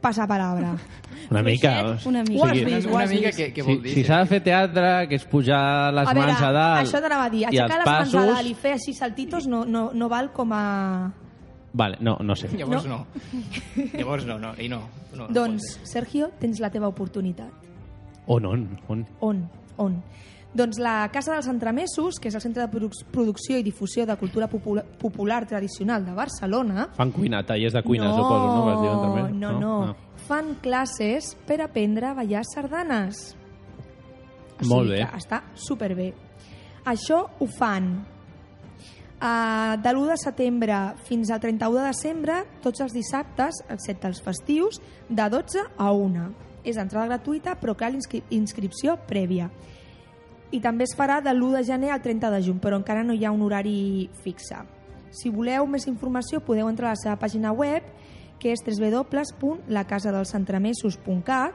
[0.00, 0.76] passa palabra.
[1.30, 1.98] Una mica.
[2.06, 2.46] Una Ho mica.
[2.46, 2.64] has Sí.
[2.64, 3.38] vist, ho Una has mica vist.
[3.38, 3.94] que, que Si, vol dir?
[3.94, 7.00] si s'ha de fer teatre, que és pujar les A veure, mans a dalt això
[7.02, 10.08] t'anava a dir, aixecar les mans a dalt i fer així saltitos no, no, no
[10.12, 10.60] val com a...
[11.76, 12.48] Vale, no, no sé.
[12.56, 13.02] Llavors no.
[13.92, 14.54] Llavors no, no.
[14.56, 14.78] I no.
[15.12, 17.50] no, no Doncs, Sergio, tens la teva oportunitat.
[18.32, 19.02] On, on, on?
[19.20, 19.42] On?
[19.84, 19.98] On?
[20.56, 24.16] Doncs la Casa dels Entremesos, que és el Centre de Produ- Producció i Difusió de
[24.16, 28.64] Cultura Popula- Popular Tradicional de Barcelona, Fan cuina, tallers de cuina, no, suposo, no?
[28.64, 29.26] Vas dir també?
[29.36, 29.96] no, no, Ah.
[30.26, 33.36] Fan classes per aprendre a ballar sardanes.
[34.62, 35.06] O Molt sigui bé.
[35.10, 36.14] que està superbé.
[36.86, 38.06] Això ho fan
[39.20, 44.20] uh, de l'1 de setembre fins al 31 de desembre, tots els dissabtes, excepte els
[44.22, 46.34] festius, de 12 a 1.
[46.66, 49.50] És entrada gratuïta, però cal inscri inscripció prèvia.
[50.50, 53.12] I també es farà de l'1 de gener al 30 de juny, però encara no
[53.14, 54.56] hi ha un horari fixe.
[55.10, 57.82] Si voleu més informació podeu entrar a la seva pàgina web
[58.40, 61.52] que és www.lacasadelsentramesos.cat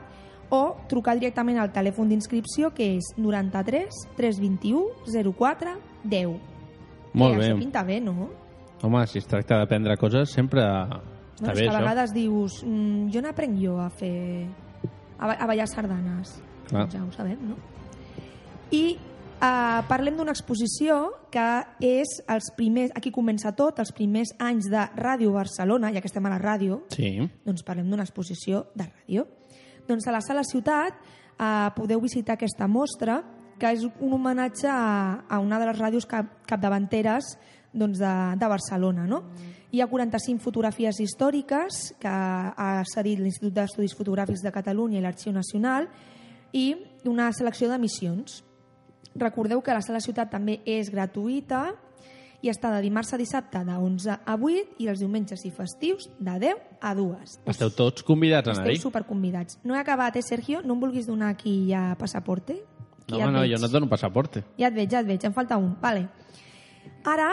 [0.52, 4.84] o trucar directament al telèfon d'inscripció que és 93 321
[5.38, 6.61] 04 10.
[7.13, 7.50] Molt bé.
[7.52, 8.30] Això pinta bé, no?
[8.82, 11.80] Home, si es tracta d'aprendre coses, sempre està no, bé, que a això.
[11.82, 14.47] vegades dius, mm, jo n'aprenc jo a fer...
[15.19, 16.41] a, a ballar sardanes.
[16.69, 16.88] Clar.
[16.88, 17.58] Doncs ja ho sabem, no?
[18.71, 21.02] I uh, parlem d'una exposició
[21.34, 21.45] que
[21.84, 26.26] és els primers, aquí comença tot, els primers anys de Ràdio Barcelona, ja que estem
[26.26, 27.17] a la ràdio, Sí.
[27.45, 29.28] doncs parlem d'una exposició de ràdio.
[29.88, 33.19] Doncs a la Sala Ciutat eh, podeu visitar aquesta mostra,
[33.62, 37.36] que és un homenatge a, a una de les ràdios cap, capdavanteres
[37.71, 39.06] doncs de, de Barcelona.
[39.08, 39.21] No?
[39.71, 45.32] Hi ha 45 fotografies històriques que ha cedit l'Institut d'Estudis Fotogràfics de Catalunya i l'Arxiu
[45.36, 45.88] Nacional
[46.58, 46.74] i
[47.08, 48.41] una selecció d'emissions.
[49.15, 51.69] Recordeu que la Sala Ciutat també és gratuïta
[52.41, 56.10] i està de dimarts a dissabte de 11 a 8 i els diumenges i festius
[56.17, 57.38] de 10 a 2.
[57.54, 58.82] Esteu tots convidats a Esteu anar-hi?
[58.82, 59.60] superconvidats.
[59.63, 60.65] No he acabat, eh, Sergio?
[60.65, 62.63] No em vulguis donar aquí ja passaporte?
[63.09, 63.51] No, ja no, veig.
[63.53, 64.43] jo no et dono passaporte.
[64.59, 65.75] Ja et veig, ja et veig, em falta un.
[65.81, 66.07] Vale.
[67.05, 67.31] Ara,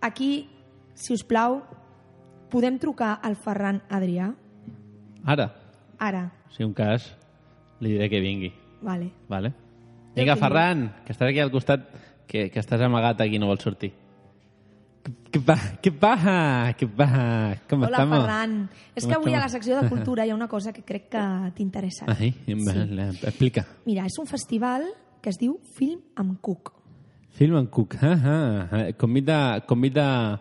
[0.00, 0.48] aquí,
[0.94, 1.60] si us plau,
[2.50, 4.32] podem trucar al Ferran Adrià?
[5.24, 5.50] Ara,
[5.98, 7.10] Ara, si un cas,
[7.80, 8.52] li diré que vingui.
[8.82, 9.10] vale.
[9.28, 9.52] Vale?
[10.16, 10.34] Vinga.
[10.36, 11.84] Ferran, que estàs aquí al costat,
[12.26, 13.92] que, que estàs amagat aquí i no vols sortir.
[15.30, 16.74] Què pa, què passa?
[16.76, 17.22] Què passa?
[17.70, 18.18] Com Hola, estamos?
[18.24, 18.56] Ferran.
[18.98, 19.52] És que avui a la estamos?
[19.52, 21.22] secció de cultura hi ha una cosa que crec que
[21.56, 22.04] t'interessa.
[22.10, 22.34] Ai,
[22.66, 23.64] vale, explica.
[23.86, 24.84] Mira, és un festival
[25.22, 26.74] que es diu Film amb Cook.
[27.38, 27.94] Film and cook.
[28.02, 30.40] Ah, ah, comida, comida,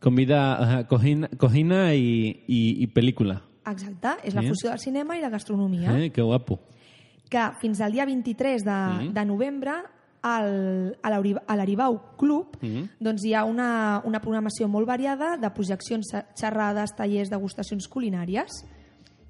[0.00, 0.40] comida,
[0.78, 3.42] ah, cocina, cocina y, y, y película.
[3.66, 4.48] Exacte, és la Sí.
[4.48, 5.92] fusió del cinema i la gastronomia.
[6.00, 6.60] Eh, qué guapo.
[7.28, 9.12] que fins al dia 23 de, Mhm.
[9.14, 9.72] de novembre
[10.24, 12.88] al, a l'Aribau Club Mhm.
[12.98, 18.48] doncs hi ha una, una programació molt variada de projeccions, xerrades, tallers, degustacions culinàries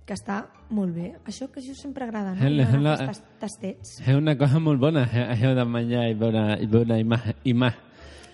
[0.06, 1.14] que està molt bé.
[1.26, 2.48] Això que això sempre agrada, no?
[2.84, 3.96] La- aquestes tastets.
[4.06, 7.34] És una cosa molt bona, eh, això de menjar i veure, i veure imatge.
[7.44, 7.78] imatge.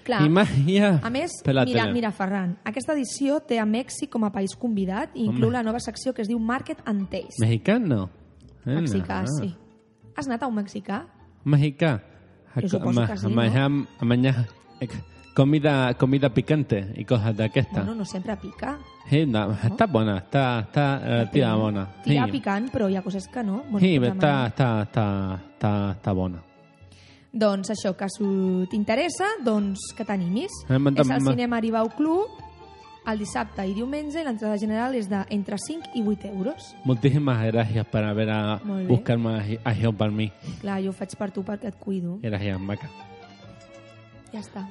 [0.03, 0.23] Clar.
[0.27, 1.31] Imatge A més,
[1.67, 5.59] mira, mira, Ferran, aquesta edició té a Mèxic com a país convidat i inclou Home.
[5.59, 7.37] la nova secció que es diu Market and Taste.
[7.39, 8.09] Mexicano?
[8.67, 9.37] Eh, Mexicà, no.
[9.39, 9.55] sí.
[10.17, 11.05] Has anat a un mexicà?
[11.45, 12.01] Mexicà.
[12.55, 13.35] Sí, a no?
[14.81, 14.89] eh,
[15.35, 17.83] comida, comida picante i coses d'aquesta.
[17.85, 18.79] Bueno, no sempre pica.
[19.09, 21.87] Sí, no, està bona, està, està relativa bona.
[22.05, 22.33] Tira sí.
[22.33, 23.63] picant, però hi ha coses que no.
[23.71, 25.07] Bueno, Sí, doncs està, està, està,
[25.55, 26.43] està, està bona.
[27.33, 28.27] Doncs això, que si
[28.71, 30.51] t'interessa, doncs que t'animis.
[30.69, 32.27] Eh, És al m'ha- cinema Aribau Club,
[33.07, 36.75] el dissabte i diumenge, i l'entrada general és de entre 5 i 8 euros.
[36.85, 40.31] Muchísimas gracias por haber a, buscarme a Geo para mí.
[40.61, 42.19] Clar, jo ho faig per tu perquè et cuido.
[42.23, 42.91] Gracias, maca.
[44.33, 44.67] Ja està,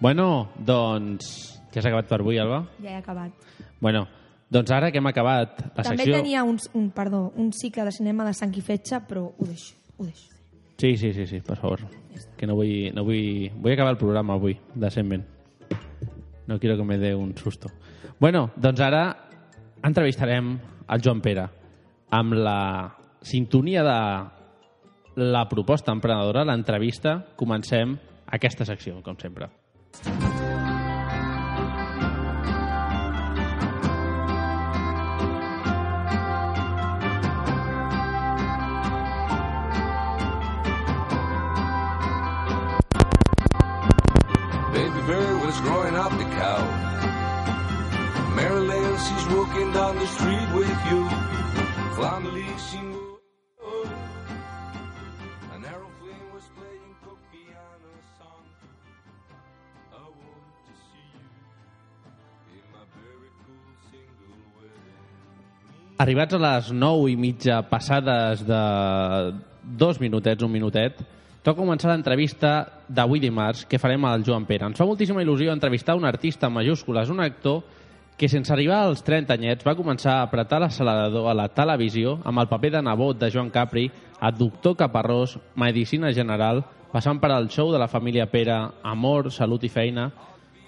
[0.00, 1.60] Bueno, doncs...
[1.74, 2.68] Ja s'ha acabat per avui, Alba?
[2.82, 3.32] ja he acabat.
[3.80, 4.06] Bueno,
[4.50, 6.16] doncs ara que hem acabat la També secció...
[6.20, 9.74] tenia un, un, perdó, un cicle de cinema de sang i fetge, però ho deixo,
[9.96, 10.28] ho deixo.
[10.78, 11.80] Sí, sí, sí, sí, per favor.
[12.36, 13.50] Que no vull, no vull...
[13.58, 15.24] Vull acabar el programa avui, decentment.
[16.46, 17.68] No quiero que me dé un susto.
[18.20, 19.04] Bueno, doncs ara
[19.84, 20.54] entrevistarem
[20.88, 21.48] el Joan Pere
[22.14, 23.98] amb la sintonia de
[25.24, 27.20] la proposta emprenedora, l'entrevista.
[27.36, 29.48] Comencem aquesta secció, com sempre.
[65.94, 68.62] Arribats a les 9 i mitja passades de
[69.78, 70.96] dos minutets, un minutet,
[71.46, 74.66] toca començar l'entrevista d'avui dimarts que farem al Joan Pere.
[74.66, 77.62] Ens fa moltíssima il·lusió entrevistar un artista en majúscules, un actor
[78.18, 82.42] que sense arribar als 30 anyets va començar a apretar l'accelerador a la televisió amb
[82.42, 83.86] el paper de nebot de Joan Capri
[84.18, 89.62] a Doctor Caparrós, Medicina General, passant per al show de la família Pere, Amor, Salut
[89.62, 90.10] i Feina.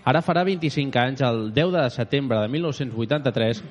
[0.06, 3.64] Ara farà 25 anys, el 10 de setembre de 1983,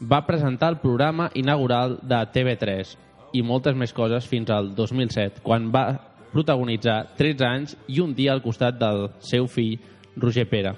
[0.00, 2.94] va presentar el programa inaugural de TV3
[3.36, 5.84] i moltes més coses fins al 2007, quan va
[6.32, 9.78] protagonitzar 13 anys i un dia al costat del seu fill,
[10.16, 10.74] Roger Pere.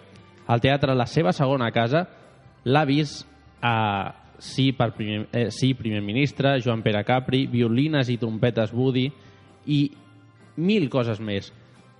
[0.46, 2.06] Al teatre La seva segona casa
[2.64, 3.26] l'ha vist
[3.62, 9.04] a Sí, per primer, eh, sí, primer ministre, Joan Pere Capri, violines i trompetes Woody
[9.70, 9.78] i
[10.56, 11.52] mil coses més.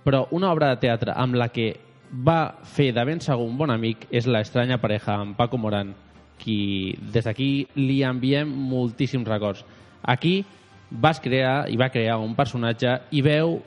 [0.03, 1.69] Però una obra de teatre amb la que
[2.11, 5.93] va fer de ben segur un bon amic és la estranya pareja amb Paco Morán,
[6.39, 9.63] qui des d'aquí li enviem moltíssims records.
[10.03, 10.43] Aquí
[10.89, 13.59] vas crear i va crear un personatge i veu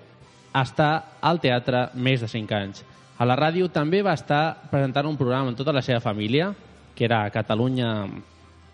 [0.57, 2.85] estar al teatre més de 5 anys.
[3.19, 6.53] A la ràdio també va estar presentant un programa amb tota la seva família,
[6.95, 7.91] que era a Catalunya,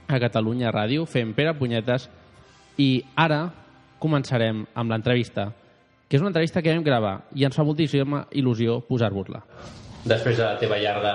[0.08, 2.08] a Catalunya Ràdio, fent Pere Punyetes,
[2.78, 3.44] i ara
[4.02, 5.52] començarem amb l'entrevista,
[6.08, 9.42] que és una entrevista que vam gravar i ens fa moltíssima il·lusió posar-vos-la.
[10.04, 11.12] Després de la teva llarga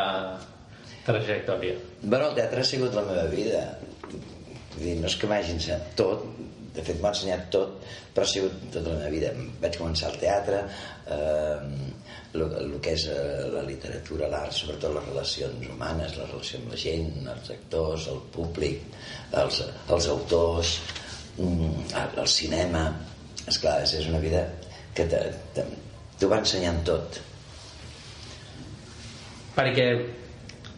[1.08, 1.78] trajectòria.
[2.04, 3.63] Bueno, el teatre ha sigut la meva vida.
[4.08, 6.26] Vull dir, no és que m'hagi ensenyat tot,
[6.78, 7.80] de fet m'ha ensenyat tot,
[8.13, 9.32] però ha sigut tota la meva vida.
[9.63, 10.60] Vaig començar al teatre,
[11.15, 11.88] eh,
[12.38, 16.82] el que és eh, la literatura, l'art, sobretot les relacions humanes, la relació amb la
[16.84, 18.86] gent, els actors, el públic,
[19.41, 19.63] els,
[19.96, 20.78] els autors,
[21.38, 22.88] mm, el, el cinema...
[23.48, 24.41] Esclar, és una vida
[24.91, 27.20] que t'ho va ensenyant tot.
[29.56, 29.86] Perquè,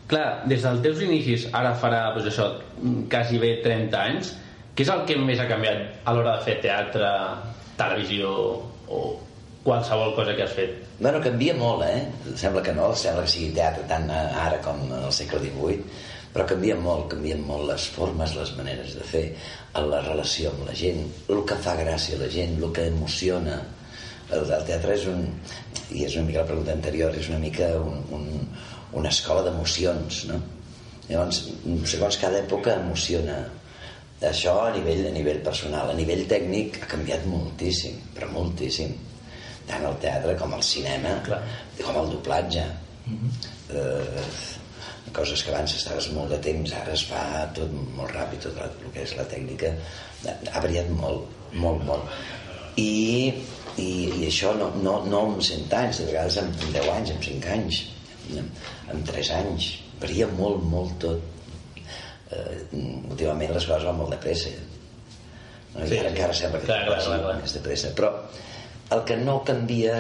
[0.10, 2.50] clar, des dels teus inicis, ara farà, doncs això,
[3.12, 4.34] quasi bé 30 anys,
[4.76, 7.10] què és el que més ha canviat a l'hora de fer teatre,
[7.80, 8.30] televisió
[8.90, 9.02] o
[9.64, 10.78] qualsevol cosa que has fet?
[11.00, 12.34] Bueno, canvia molt, eh?
[12.40, 15.84] Sembla que no, sembla que sigui teatre tant eh, ara com al segle XVIII,
[16.34, 19.26] però canvia molt, canvien molt les formes, les maneres de fer,
[19.80, 23.60] la relació amb la gent, el que fa gràcia a la gent, el que emociona.
[24.30, 25.24] El, el teatre és un...
[25.96, 28.26] I és una mica la pregunta anterior, és una mica un, un,
[29.00, 30.40] una escola d'emocions, no?
[31.10, 31.40] Llavors,
[31.90, 33.40] segons cada època emociona
[34.30, 35.90] això a nivell, a nivell personal.
[35.90, 38.94] A nivell tècnic ha canviat moltíssim, però moltíssim.
[39.70, 41.42] Tant el teatre com el cinema, Clar.
[41.82, 42.66] com el doblatge.
[43.74, 44.24] eh,
[45.14, 47.22] coses que abans estaves molt de temps, ara es fa
[47.58, 49.72] tot molt ràpid, tot el que és la tècnica.
[50.54, 52.04] Ha variat molt, molt, molt.
[52.78, 53.34] I,
[53.80, 53.90] i,
[54.20, 57.52] i això no, no, no amb 100 anys, de vegades amb 10 anys, amb 5
[57.56, 57.82] anys,
[58.36, 58.64] amb,
[58.94, 59.70] amb 3 anys.
[60.00, 61.40] Varia molt, molt tot
[62.32, 62.58] eh,
[63.10, 65.84] últimament les coses van molt de pressa no?
[65.84, 66.14] i Sí, ara sí.
[66.14, 67.38] encara sembla que Clar, clar, clar, clar.
[67.42, 68.12] més de pressa però
[68.96, 69.96] el que no canvia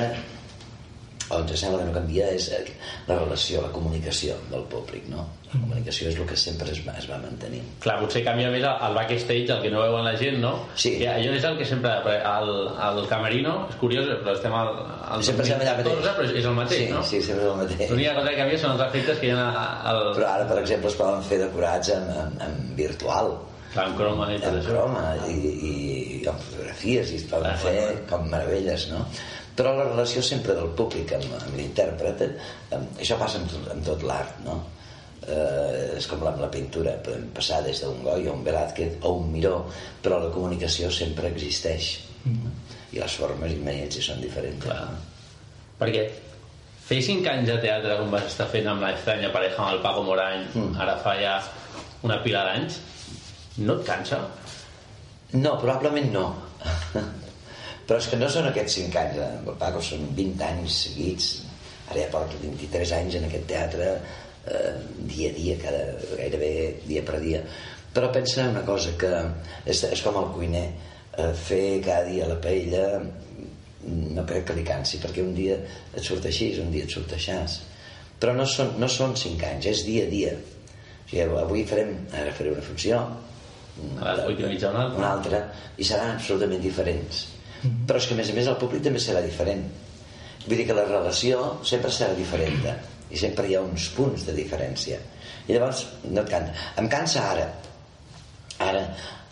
[1.30, 2.50] o ens sembla que no canvia és
[3.08, 5.26] la relació, la comunicació del públic no?
[5.50, 8.65] la comunicació és el que sempre es va, es va mantenir Clar, potser canvia més
[8.70, 10.52] el backstage, el que no veuen la gent, no?
[10.78, 10.96] Sí.
[11.00, 11.96] Que allò és el que sempre...
[12.20, 12.52] El,
[12.86, 14.70] el camerino, és curiós, però estem al,
[15.15, 17.04] al sempre estem allà 2014, mateix però és el mateix, sí, no?
[17.10, 19.48] sí, sempre és el mateix L'única cosa que canvia són els efectes que hi ha
[19.92, 20.02] al...
[20.18, 23.34] però ara per exemple es poden fer decorats en, en, en virtual
[23.74, 24.76] Clar, amb croma i tot en això.
[24.76, 25.74] croma i, i,
[26.20, 29.04] i amb fotografies i es poden Clar, fer clar, com meravelles no?
[29.60, 32.30] Però la relació sempre del públic amb, amb l'intèrpret eh,
[33.04, 34.56] això passa amb, tot- amb tot l'art no?
[35.28, 39.12] eh, és com amb la pintura podem passar des d'un Goya a un Velázquez o
[39.19, 39.65] un Miró
[40.02, 41.91] però la comunicació sempre existeix
[42.95, 44.88] i les formes imagina't si són diferents Clar.
[45.80, 46.08] Perquè
[46.89, 49.82] fer 5 anys de teatre com vas estar fent amb la estranya pareja amb el
[49.84, 50.74] Paco Morany, Mm.
[50.82, 51.36] ara fa ja
[52.04, 52.80] una pila d'anys,
[53.62, 54.17] no et cansa?
[55.38, 56.26] No, probablement no.
[57.89, 59.28] Però és que no són aquests 5 anys, eh?
[59.49, 61.30] el Paco són 20 anys seguits.
[61.89, 63.88] Ara ja porto 23 anys en aquest teatre,
[64.45, 64.73] eh,
[65.10, 65.80] dia a dia, cada,
[66.19, 66.52] gairebé
[66.84, 67.39] dia per dia.
[67.95, 69.10] Però pensa una cosa, que
[69.73, 70.62] és, és com el cuiner,
[71.15, 72.84] eh, fer cada dia la paella
[74.19, 77.17] no crec que li cansi, perquè un dia et surt així, un dia et surt
[77.17, 77.58] aixàs.
[78.21, 80.38] Però no són, no són 5 anys, és dia a dia.
[80.38, 83.02] O sigui, avui farem, ara faré una funció,
[83.80, 85.38] A les vuit i mitja una una altra
[85.80, 87.21] i seran absolutament diferents
[87.62, 89.63] però és que a més a més el públic també serà diferent.
[90.45, 92.60] Vull dir que la relació sempre serà diferent
[93.10, 95.00] i sempre hi ha uns punts de diferència.
[95.48, 96.67] I llavors no et cansa.
[96.82, 97.48] Em cansa ara.
[98.63, 98.84] Ara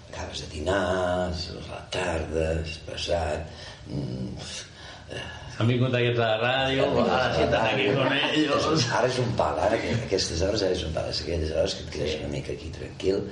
[0.09, 3.51] acabes de dinar és la tarda has passat
[3.91, 4.47] mm,
[5.57, 8.83] Han vingut aquests de la ràdio, ara senten aquí con ellos.
[8.93, 11.73] Ara és un pal, ara que aquestes hores ara és un pal, és aquelles hores
[11.77, 13.23] que et quedes una mica aquí tranquil,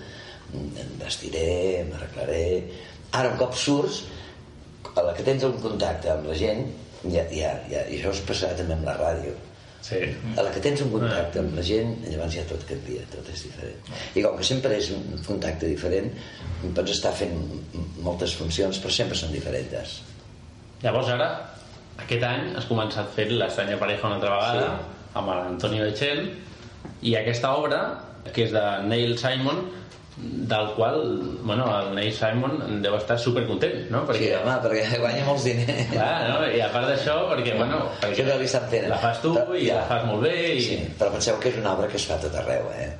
[0.55, 2.45] em vestiré, m'arreglaré...
[3.15, 4.01] Ara un cop surts,
[4.95, 6.65] a la que tens un contacte amb la gent,
[7.11, 9.33] ja, ja, ja, i això es passarà també amb la ràdio,
[9.85, 9.99] Sí.
[10.37, 13.43] a la que tens un contacte amb la gent, llavors ja tot canvia, tot és
[13.43, 13.91] diferent.
[14.15, 16.07] I com que sempre és un contacte diferent,
[16.73, 17.35] pots estar fent
[18.01, 19.99] moltes funcions, però sempre són diferents.
[20.81, 21.27] Llavors ara,
[22.01, 25.11] aquest any, has començat fent l'estranya pareja una altra vegada, Sí.
[25.19, 26.31] amb l'Antonio Echel,
[27.03, 27.83] i aquesta obra,
[28.33, 29.67] que és de Neil Simon,
[30.17, 31.01] del qual,
[31.43, 34.05] bueno, el Neil Simon deu estar supercontent, no?
[34.15, 35.89] Sí, home, perquè guanya molts diners.
[35.91, 36.37] Clar, no?
[36.47, 38.87] I a part d'això, perquè, bueno, Això perquè li estan fent.
[38.93, 39.81] la fas tu Però, i ja.
[39.81, 40.61] la fas molt bé i...
[40.63, 42.93] Sí, però penseu que és una obra que es fa tot arreu, eh?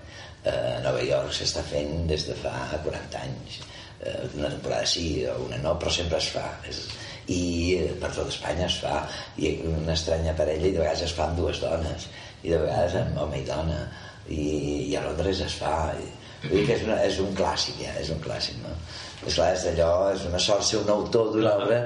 [0.46, 2.52] A Nova York s'està fent des de fa
[2.84, 3.62] 40 anys.
[4.06, 6.44] eh, una temporada sí o una no, però sempre es fa.
[6.70, 6.84] És,
[7.32, 7.40] I
[7.80, 9.00] eh, per tot Espanya es fa.
[9.42, 12.10] I una estranya parella i de vegades es fa amb dues dones,
[12.44, 13.80] i de vegades amb home i dona,
[14.28, 14.44] i,
[14.92, 15.74] i a Londres es fa.
[15.98, 16.12] I,
[16.50, 18.74] vull dir que és, una, és un clàssic, ja, és un clàssic, no?
[19.26, 21.80] És clar, és allò, és una sort ser un autor d'una obra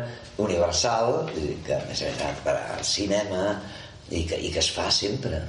[0.44, 3.54] universal, dir que a més a més ha per al cinema,
[4.10, 5.42] i que, i que es fa sempre.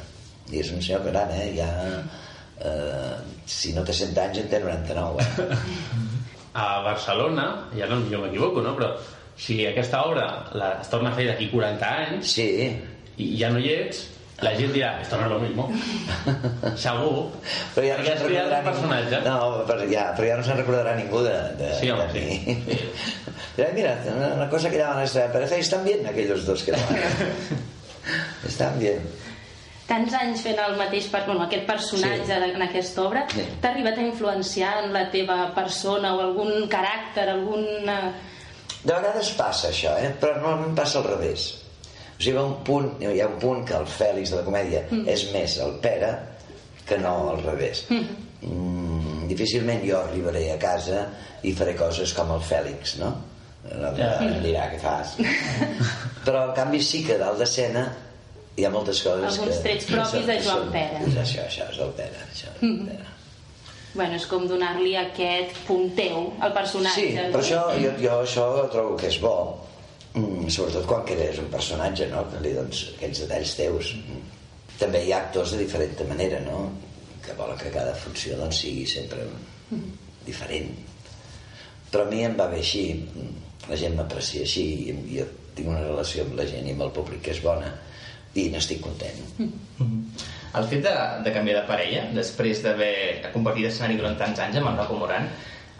[0.50, 1.48] I és un senyor gran, eh?
[1.56, 1.70] Ja,
[2.66, 3.14] eh,
[3.46, 5.58] si no té 100 anys en té 99, eh?
[6.60, 7.46] A Barcelona,
[7.78, 8.74] ja no jo m'equivoco, no?
[8.78, 8.90] Però
[9.40, 10.26] si aquesta obra
[10.58, 12.48] la, es torna a fer d'aquí 40 anys sí.
[13.22, 14.02] i ja no hi ets,
[14.42, 15.66] la gent dirà, esto no es lo mismo.
[16.84, 17.30] Segur.
[17.74, 19.16] Però ja no se'n recordarà un personatge.
[19.20, 19.28] ningú.
[19.28, 22.26] No, però ja, però ja no se'n recordarà ningú de, de, Sí, home, de sí.
[22.56, 22.58] mi.
[23.56, 26.72] Dirà, mira, una, una cosa que llaman nuestra pareja y están bien aquellos dos que
[26.72, 27.02] lo hacen.
[28.46, 29.02] están bien.
[29.90, 32.32] Tants anys fent el mateix per, bueno, aquest personatge Sí.
[32.32, 32.50] sí.
[32.54, 33.42] en aquesta obra, Sí.
[33.60, 37.96] t'ha arribat a influenciar en la teva persona o algun caràcter, alguna...
[38.84, 40.12] De vegades passa això, eh?
[40.20, 41.48] però normalment passa al revés.
[42.20, 44.44] O sigui, hi ha un punt, hi ha un punt que el Fèlix de la
[44.44, 45.06] comèdia mm.
[45.08, 46.10] és més el Pere
[46.84, 47.86] que no al revés.
[47.88, 51.06] Mm, difícilment jo arribaré a casa
[51.48, 53.14] i faré coses com el Fèlix, no?
[53.70, 54.18] L'altre Ja.
[54.26, 55.14] em dirà què fas.
[56.26, 57.86] Però en canvi sí que dalt d'escena
[58.56, 59.62] hi ha moltes coses Alguns que...
[59.68, 61.00] trets propis de Joan són- Pere.
[61.08, 62.20] És això, això és el Pere.
[62.28, 63.08] Això és el Pere.
[63.94, 67.00] Bueno, és com donar-li aquest punt teu al personatge.
[67.00, 69.34] Sí, però això, jo, jo això trobo que és bo,
[70.14, 72.26] mm, sobretot quan crees un personatge, no?
[72.30, 73.94] que li dones aquests detalls teus.
[73.98, 74.22] Mm.
[74.80, 76.64] També hi ha actors de diferent manera, no?
[77.24, 79.26] que volen que cada funció doncs, sigui sempre
[80.26, 80.72] diferent.
[81.90, 82.84] Però a mi em va bé així,
[83.68, 86.92] la gent m'aprecia així, i jo tinc una relació amb la gent i amb el
[86.96, 87.70] públic que és bona,
[88.38, 89.18] i n'estic content.
[90.58, 90.92] El fet de,
[91.26, 92.92] de canviar de parella, després d'haver
[93.34, 95.28] compartit escenari durant tants anys amb en Rocco Moran,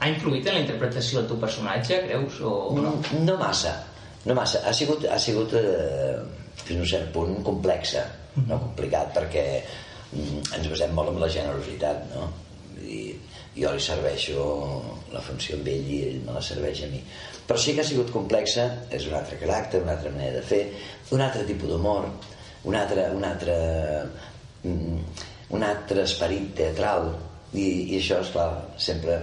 [0.00, 2.38] ha influït en la interpretació del teu personatge, creus?
[2.46, 2.84] O no?
[2.86, 3.74] No, no massa,
[4.26, 4.62] no massa.
[4.66, 6.16] Ha sigut, ha sigut eh,
[6.60, 8.04] fins a un cert punt complexa,
[8.46, 12.28] no complicat, perquè mm, ens basem molt en la generositat, no?
[12.80, 13.16] Dir,
[13.56, 14.44] jo li serveixo
[15.12, 17.00] la funció amb ell i ell me la serveix a mi.
[17.48, 20.62] Però sí que ha sigut complexa, és un altre caràcter, una altra manera de fer,
[21.16, 22.06] un altre tipus d'humor,
[22.70, 23.56] un altre, un altre,
[24.62, 27.10] mm, un altre esperit teatral,
[27.50, 29.18] i, i això, és clar, sempre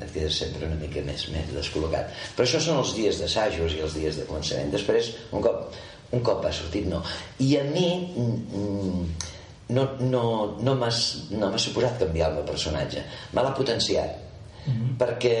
[0.00, 2.12] et quedes sempre una mica més, més descol·locat.
[2.36, 4.72] Però això són els dies d'assajos i els dies de començament.
[4.74, 5.76] Després, un cop,
[6.14, 7.02] un cop ha sortit, no.
[7.44, 9.30] I a mi mm,
[9.76, 10.24] no, no,
[10.60, 10.90] no m'ha
[11.38, 13.04] no suposat canviar el meu personatge.
[13.32, 14.20] Me l'ha potenciat.
[15.00, 15.36] Perquè,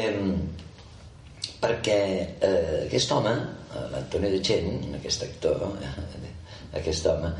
[1.62, 1.98] perquè
[2.44, 3.34] eh, aquest home,
[3.72, 6.32] eh, l'Antonio de Chen, aquest actor, eh,
[6.80, 7.32] aquest home,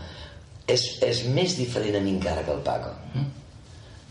[0.66, 2.94] és, és més diferent a mi encara que el Paco.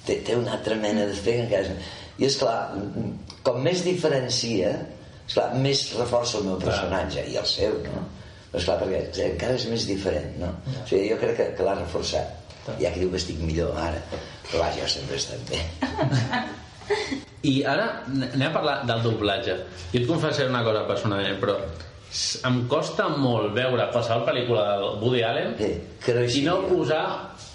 [0.06, 1.78] Té, té una altra mena que encara...
[2.20, 2.58] I és clar,
[3.46, 4.74] com més diferencia,
[5.26, 8.04] és clar, més reforça el meu personatge i el seu, no?
[8.52, 10.52] Però és clar, perquè encara és més diferent, no?
[10.70, 12.60] O sigui, jo crec que, que l'ha reforçat.
[12.78, 14.00] Hi ha qui diu que estic millor ara,
[14.48, 15.64] però vaja, jo sempre he estat bé.
[17.54, 19.58] I ara anem a parlar del doblatge.
[19.92, 21.58] Jo et confessaré una cosa personalment, però
[22.48, 27.53] em costa molt veure qualsevol pel·lícula del Woody Allen i no posar eh,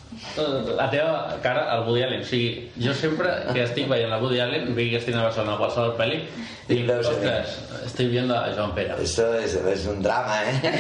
[0.76, 2.22] la teva cara al Woody Allen.
[2.24, 5.56] O sigui, jo sempre que estic veient la Woody Allen, vigui que estic a Barcelona
[5.56, 6.22] o qualsevol pel·li,
[6.68, 8.96] dic, ostres, estic viendo a Joan Pere.
[8.96, 10.72] Això és, és un drama, eh?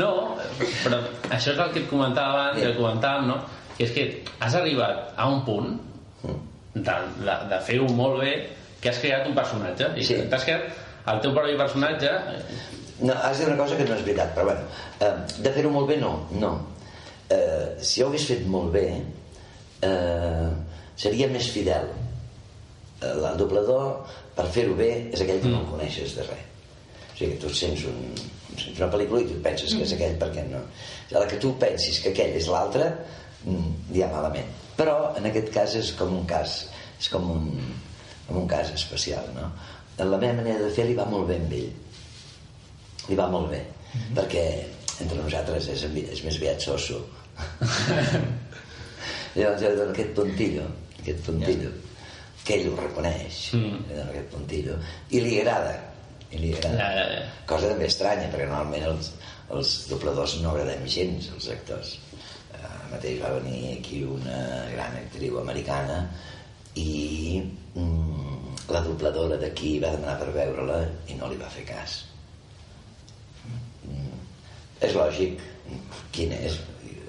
[0.00, 0.10] No,
[0.82, 1.00] però
[1.30, 3.38] això és el que et comentava abans, que el comentàvem, no?
[3.78, 4.08] Que és que
[4.42, 5.76] has arribat a un punt
[6.74, 8.32] de, de, de fer-ho molt bé
[8.82, 10.18] que has creat un personatge i sí.
[10.30, 12.10] t'has creat el teu propi personatge
[12.98, 14.64] No, has dit una cosa que no és veritat, però bueno,
[15.06, 16.48] eh, de fer-ho molt bé no, no.
[17.34, 18.86] Eh, si ho hagués fet molt bé,
[19.88, 20.48] eh,
[20.96, 21.88] seria més fidel.
[23.00, 24.04] Eh, el doblador,
[24.36, 26.44] per fer-ho bé, és aquell que no el coneixes de res.
[27.08, 27.98] O sigui, que tu sents, un,
[28.54, 30.62] sents una pel·lícula i tu penses que és aquell perquè no.
[31.12, 32.92] A la que tu pensis que aquell és l'altre,
[33.44, 34.54] mm, ja malament.
[34.78, 36.64] Però en aquest cas és com un cas,
[36.98, 37.50] és com un,
[38.28, 39.50] com un cas especial, no?
[39.98, 41.70] La meva manera de fer li va molt bé amb ell
[43.08, 43.62] li va molt bé
[44.16, 44.44] perquè
[45.02, 47.00] entre nosaltres és, és més aviat soso
[49.38, 50.64] jo li dono aquest puntillo
[51.00, 51.70] aquest puntillo
[52.44, 53.84] que ell ho reconeix Mm.
[53.88, 54.74] li dono aquest puntillo
[55.10, 55.76] i li agrada
[56.30, 56.76] i li agrada.
[56.76, 57.22] Ja, ja, ja.
[57.48, 59.12] cosa també estranya perquè normalment els,
[59.54, 61.94] els dobladors no agradem gens els actors.
[62.52, 64.40] Uh, mateix va venir aquí una
[64.74, 66.02] gran actriu americana
[66.76, 67.40] i
[67.74, 72.02] mm, la dobladora d'aquí va demanar per veure-la i no li va fer cas.
[73.86, 74.18] Mm,
[74.84, 75.40] és lògic
[76.12, 76.60] quin és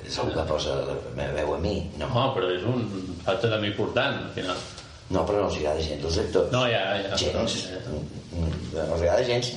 [0.09, 2.83] és el que posa la meva veu a mi no, no, però és un
[3.25, 4.57] factor també important al final
[5.09, 6.51] No, però no els agrada gens els actors.
[6.53, 7.15] No, ja, ja.
[7.17, 7.53] Gens.
[7.65, 7.95] però-
[8.75, 9.47] No els agrada gens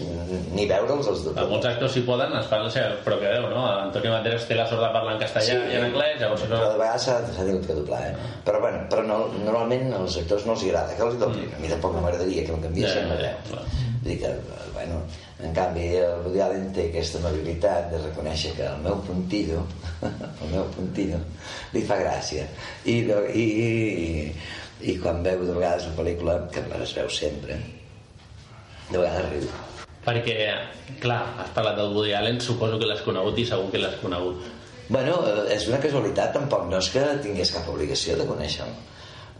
[0.57, 3.67] ni veure'ls els de Alguns actors si poden es fan la seva pròpia veu, no?
[3.83, 6.57] Antonio Banderas té la sort de parlar en castellà i en anglès, llavors no...
[6.57, 8.15] però de vegades s'ha tingut que doblar, eh?
[8.47, 11.53] Però, bueno, però no, normalment als actors no els agrada que els doblin.
[11.53, 13.53] A mi tampoc no m'agradaria que em canviessin Ja, la ja, veu.
[13.53, 13.67] clar.
[13.69, 14.33] Vull dir que,
[14.73, 15.03] bueno,
[15.43, 19.65] en canvi, el Woody Allen té aquesta amabilitat de reconèixer que el meu puntillo,
[20.07, 21.19] el meu puntillo,
[21.75, 22.47] li fa gràcia.
[22.87, 23.01] I,
[23.35, 27.59] i, i, i quan veu de vegades la pel·lícula, que es veu sempre,
[28.91, 29.51] de vegades riu.
[30.03, 30.37] Perquè,
[31.03, 34.47] clar, has parlat del Woody Allen, suposo que l'has conegut i segur que l'has conegut.
[34.93, 38.89] Bueno, eh, és una casualitat, tampoc no és que tingués cap obligació de conèixer-lo.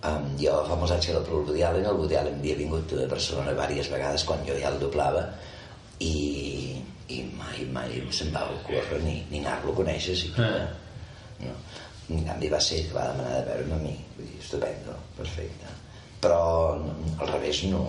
[0.03, 2.91] Um, jo fa molts anys que era per Woody Allen, el Woody Allen havia vingut
[2.91, 5.29] de Barcelona diverses vegades quan jo ja el doblava
[6.03, 6.83] i,
[7.15, 10.67] i mai, mai se'm va ocórrer ni, ni anar-lo a conèixer siquiera.
[11.43, 11.55] No.
[12.13, 15.77] En canvi va ser que va demanar de veure'm a mi, vull dir, estupendo, perfecte.
[16.23, 16.43] Però
[16.79, 17.83] no, al revés no,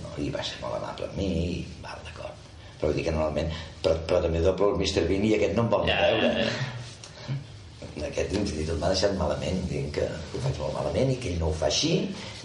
[0.00, 2.42] no, i va ser molt amable amb mi i val, d'acord
[2.82, 3.50] però vull dir que normalment
[3.82, 5.04] però, però també doble el Mr.
[5.06, 8.06] Bean i aquest no em vol Ja, veure ja, ja.
[8.08, 11.30] aquest fins i tot m'ha deixat malament dient que ho faig molt malament i que
[11.30, 11.92] ell no ho fa així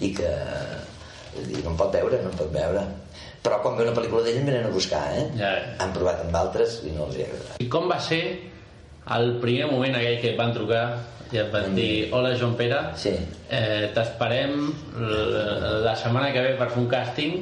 [0.05, 0.29] i que
[1.39, 2.85] dir, no em pot veure, no em pot veure
[3.47, 5.25] però quan veu una pel·lícula d'ell em venen a buscar eh?
[5.39, 5.75] Ja, ja.
[5.83, 8.21] han provat amb altres i no els hi ha agradat I com va ser
[9.17, 10.83] el primer moment aquell que et van trucar
[11.31, 13.13] i et van dir hola Joan Pere Sí.
[13.49, 14.57] eh, t'esperem
[15.85, 17.37] la setmana que ve per fer un càsting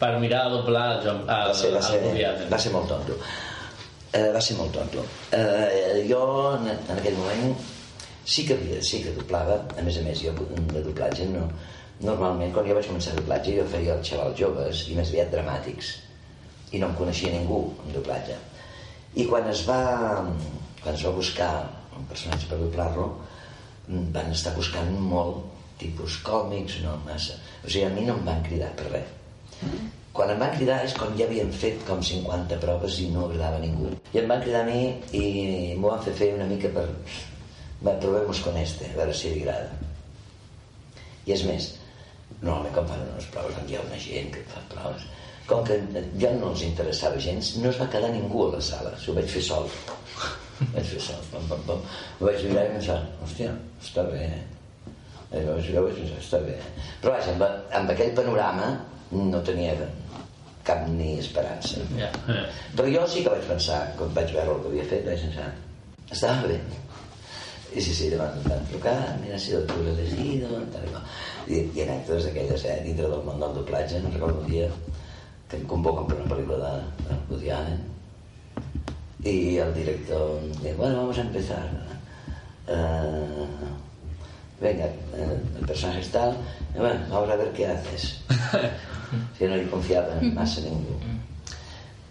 [0.00, 2.48] per mirar de doblar el, Joan, el, va ser, va el ser, Woody Allen.
[2.52, 3.18] va ser molt tonto
[4.12, 6.24] eh, va ser molt tonto eh, jo
[6.56, 7.54] en, en aquell moment
[8.24, 11.46] sí que havia, sí que doblava a més a més jo de doblatge no,
[12.06, 15.92] normalment quan jo vaig començar doblatge jo feia els xavals joves i més aviat dramàtics
[16.72, 18.38] i no em coneixia ningú en doblatge
[19.14, 19.80] i quan es va
[20.82, 21.52] quan es va buscar
[21.98, 23.08] un personatge per doblar-lo
[24.18, 25.42] van estar buscant molt
[25.82, 29.18] tipus còmics no massa o sigui a mi no em van cridar per res
[30.12, 33.56] quan em van cridar és quan ja havien fet com 50 proves i no agradava
[33.56, 33.92] a ningú.
[34.12, 34.82] I em van cridar a mi
[35.16, 35.22] i
[35.78, 36.84] m'ho van fer fer una mica per...
[37.82, 39.72] Va, provemos con este, a veure si li agrada.
[41.26, 41.70] I és més,
[42.42, 45.06] normalment quan fan unes proves hi ha una gent que fa proves.
[45.48, 45.78] Com que
[46.22, 49.30] ja no els interessava gens, no es va quedar ningú a la sala, s'ho vaig
[49.30, 49.68] fer sol.
[50.74, 51.80] Vaig fer sol, pam, pam, pam.
[52.20, 54.42] Ho vaig mirar i pensar, hòstia, està bé, eh?
[55.32, 56.54] I vaig mirar i vaig pensar, està bé.
[57.02, 57.46] Però vaja, amb,
[57.80, 58.70] amb aquell panorama
[59.16, 59.74] no tenia
[60.66, 61.82] cap ni esperança.
[61.98, 62.44] Eh.
[62.78, 65.50] Però jo sí que vaig pensar, quan vaig veure el que havia fet, vaig pensar,
[66.10, 66.60] estava bé.
[67.72, 71.06] I sí, sí, van, van trucar, mira si el tu elegido, tal i qual.
[71.48, 74.68] I, i anècdotes d'aquelles, eh, dintre del món del doblatge, no recordo un dia
[75.48, 77.82] que em convoquen per una pel·lícula de, de Woody Allen
[79.24, 81.70] y el director dice, bueno, vamos a empezar.
[82.66, 83.46] Eh,
[84.60, 86.36] venga, eh, el personaje es tal,
[86.74, 88.20] y bueno, vamos a ver qué haces.
[89.38, 90.96] si no hi confiava massa ningú.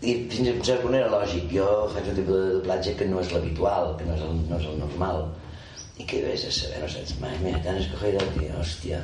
[0.02, 1.50] I fins a un cert punt era lògic.
[1.54, 4.58] Jo faig un tipus de doblatge que no és l'habitual, que no és el, no
[4.58, 5.28] és el normal.
[6.02, 9.02] I que ves a saber, no saps mai, mira, t'han escogido el tio, hòstia,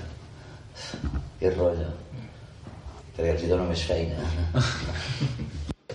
[1.39, 1.91] que rotllo.
[3.17, 4.17] Perquè els hi dono més feina.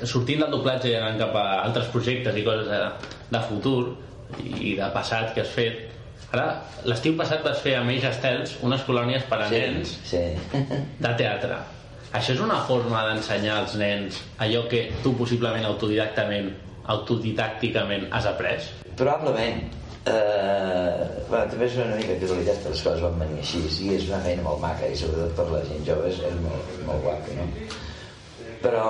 [0.03, 2.79] sortint del doblatge i anant cap a altres projectes i coses de,
[3.31, 3.93] de futur
[4.43, 6.47] i de passat que has fet ara
[6.89, 10.23] l'estiu passat vas fer amb Age Estels unes colònies per a Sí, nens sí.
[11.05, 11.61] de teatre
[12.19, 16.51] això és una forma d'ensenyar als nens allò que tu possiblement autodidactament
[16.97, 18.67] autodidàcticament has après
[18.99, 19.63] Probablement.
[20.03, 24.09] Eh, bueno, també és una mica casualitat que les coses van venir així i és
[24.09, 27.37] una feina molt maca i sobretot per la gent jove és, és molt, molt guapo
[27.37, 27.45] no?
[28.65, 28.81] però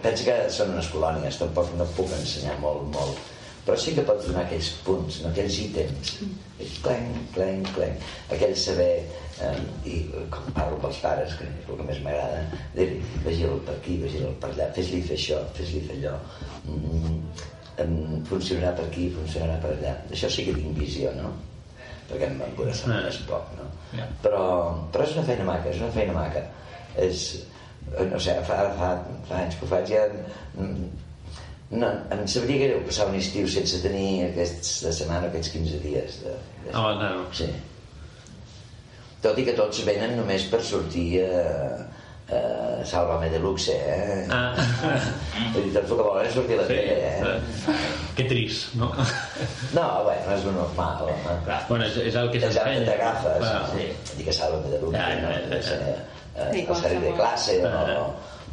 [0.00, 3.20] penso que són unes colònies tampoc no puc ensenyar molt, molt
[3.66, 5.34] però sí que pots donar aquells punts, no?
[5.34, 6.14] aquells ítems
[6.86, 8.90] clenc, clenc, clenc aquell saber
[9.44, 9.98] eh, i
[10.32, 12.40] com parlo pels pares que és el que més m'agrada
[12.78, 16.16] dir-li, vagi-lo per aquí, vagi-lo per allà fes-li fer això, fes-li fer allò
[16.72, 17.52] mm,
[18.28, 21.32] funcionarà per aquí, funcionarà per allà això sí que tinc visió, no?
[22.08, 23.66] perquè em poder saber més poc no?
[23.96, 24.06] Ja.
[24.22, 24.44] però,
[24.92, 26.44] però és una feina maca és una feina maca
[27.00, 27.24] és,
[28.10, 28.90] no sé, fa, fa,
[29.28, 30.84] fa anys que ho faig ja mm,
[31.80, 36.34] no, em sabria greu passar un estiu sense tenir aquesta setmana aquests 15 dies de,
[36.66, 36.74] de...
[36.74, 37.24] no, no, no.
[37.34, 37.48] Sí.
[39.24, 41.40] Tot i que tots venen només per sortir a,
[42.32, 44.26] a Sálvame Deluxe, eh?
[44.32, 44.54] Ah.
[45.52, 47.20] Vull dir, tots el que volen és sortir a la Sí, tele, eh?
[47.20, 47.74] eh?
[48.16, 48.88] que trist no?
[49.76, 51.36] No, bueno, és lo normal, home.
[51.68, 53.64] bueno, és, és el que És el que s'ensenya t'agafes, Clar.
[53.74, 53.88] sí.
[54.16, 55.28] Dic que Sálvame Deluxe, Ja, ja, no?
[55.30, 58.06] eh, eh, Sí, el Sèrie de classe o,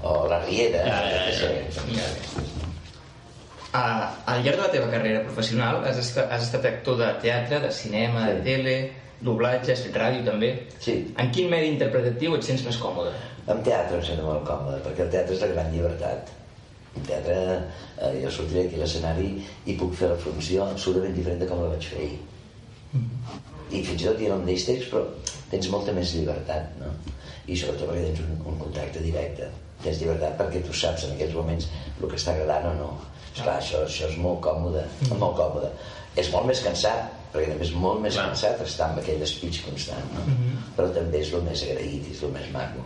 [0.04, 2.08] o La Riera, Ja, ja, jo què ja.
[2.12, 2.50] sé.
[3.74, 3.84] A,
[4.26, 7.72] al llarg de la teva carrera professional has, estat, has estat actor de teatre, de
[7.72, 8.34] cinema, Sí.
[8.34, 8.76] de tele,
[9.22, 10.52] doblatge, has fet ràdio també.
[10.80, 11.14] Sí.
[11.18, 13.14] En quin medi interpretatiu et sents més còmode?
[13.48, 16.30] En teatre em sento molt còmode, perquè el teatre és la gran llibertat.
[16.98, 17.38] En teatre
[18.02, 19.30] eh, jo sortiré aquí a l'escenari
[19.66, 22.20] i puc fer la funció absolutament diferent de com la vaig fer ahir.
[23.72, 25.06] I fins i tot dient el mateix text, però
[25.52, 26.90] tens molta més llibertat, no?
[27.48, 29.48] I sobretot perquè tens un, un contacte directe.
[29.82, 31.70] Tens llibertat perquè tu saps en aquests moments
[32.02, 32.90] el que està agradant o no.
[33.32, 34.84] Esclar, això, això és molt còmode,
[35.16, 35.72] molt còmode.
[36.20, 40.10] És molt més cansat, perquè també és molt més cansat estar amb aquell speech constant,
[40.16, 40.26] no?
[40.76, 42.84] Però també és el més agraït, és el més maco.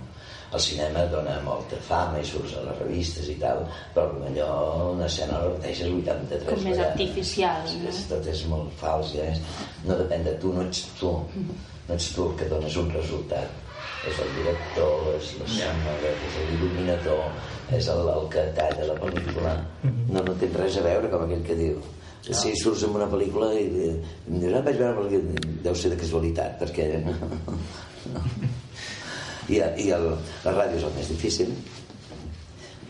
[0.54, 3.66] El cinema dona molta fama i surts a les revistes i tal,
[3.96, 4.50] però allò
[4.94, 7.90] una escena la repeteixes 83 Com més artificial, no?
[7.90, 9.42] és, tot és molt fals, ja és,
[9.84, 11.12] no depèn de tu, no ets tu,
[11.90, 13.65] no ets tu el que dones un resultat.
[14.06, 17.24] És el director, és l'escenògraf, és l'il·luminador,
[17.74, 19.54] és el, el que talla la pel·lícula.
[20.12, 21.80] No, no té res a veure, com aquell que diu.
[22.26, 23.66] Si surts en una pel·lícula i,
[24.30, 26.88] em dius, ah, vaig veure pel·lícula, deu ser de casualitat, perquè...
[27.06, 27.16] No,
[28.14, 28.24] no.
[29.50, 30.08] I, i el,
[30.46, 31.52] la ràdio és el més difícil,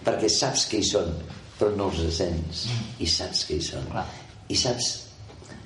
[0.05, 1.11] perquè saps que hi són,
[1.59, 2.67] però no els sents,
[3.03, 3.89] i saps que hi són.
[4.51, 4.91] I saps,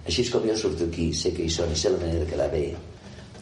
[0.05, 2.31] així és com jo surto aquí, sé que hi són i sé la manera de
[2.31, 2.63] quedar bé.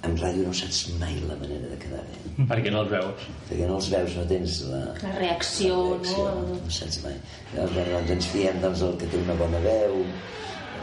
[0.07, 2.45] En ràdio no saps mai la manera de quedar bé.
[2.47, 3.27] Perquè no els veus.
[3.49, 6.57] Perquè no els veus, no tens la, La reacció, reacció, no?
[6.63, 7.15] no saps mai.
[7.53, 9.97] Llavors, bueno, doncs ens fiem doncs, el que té una bona veu,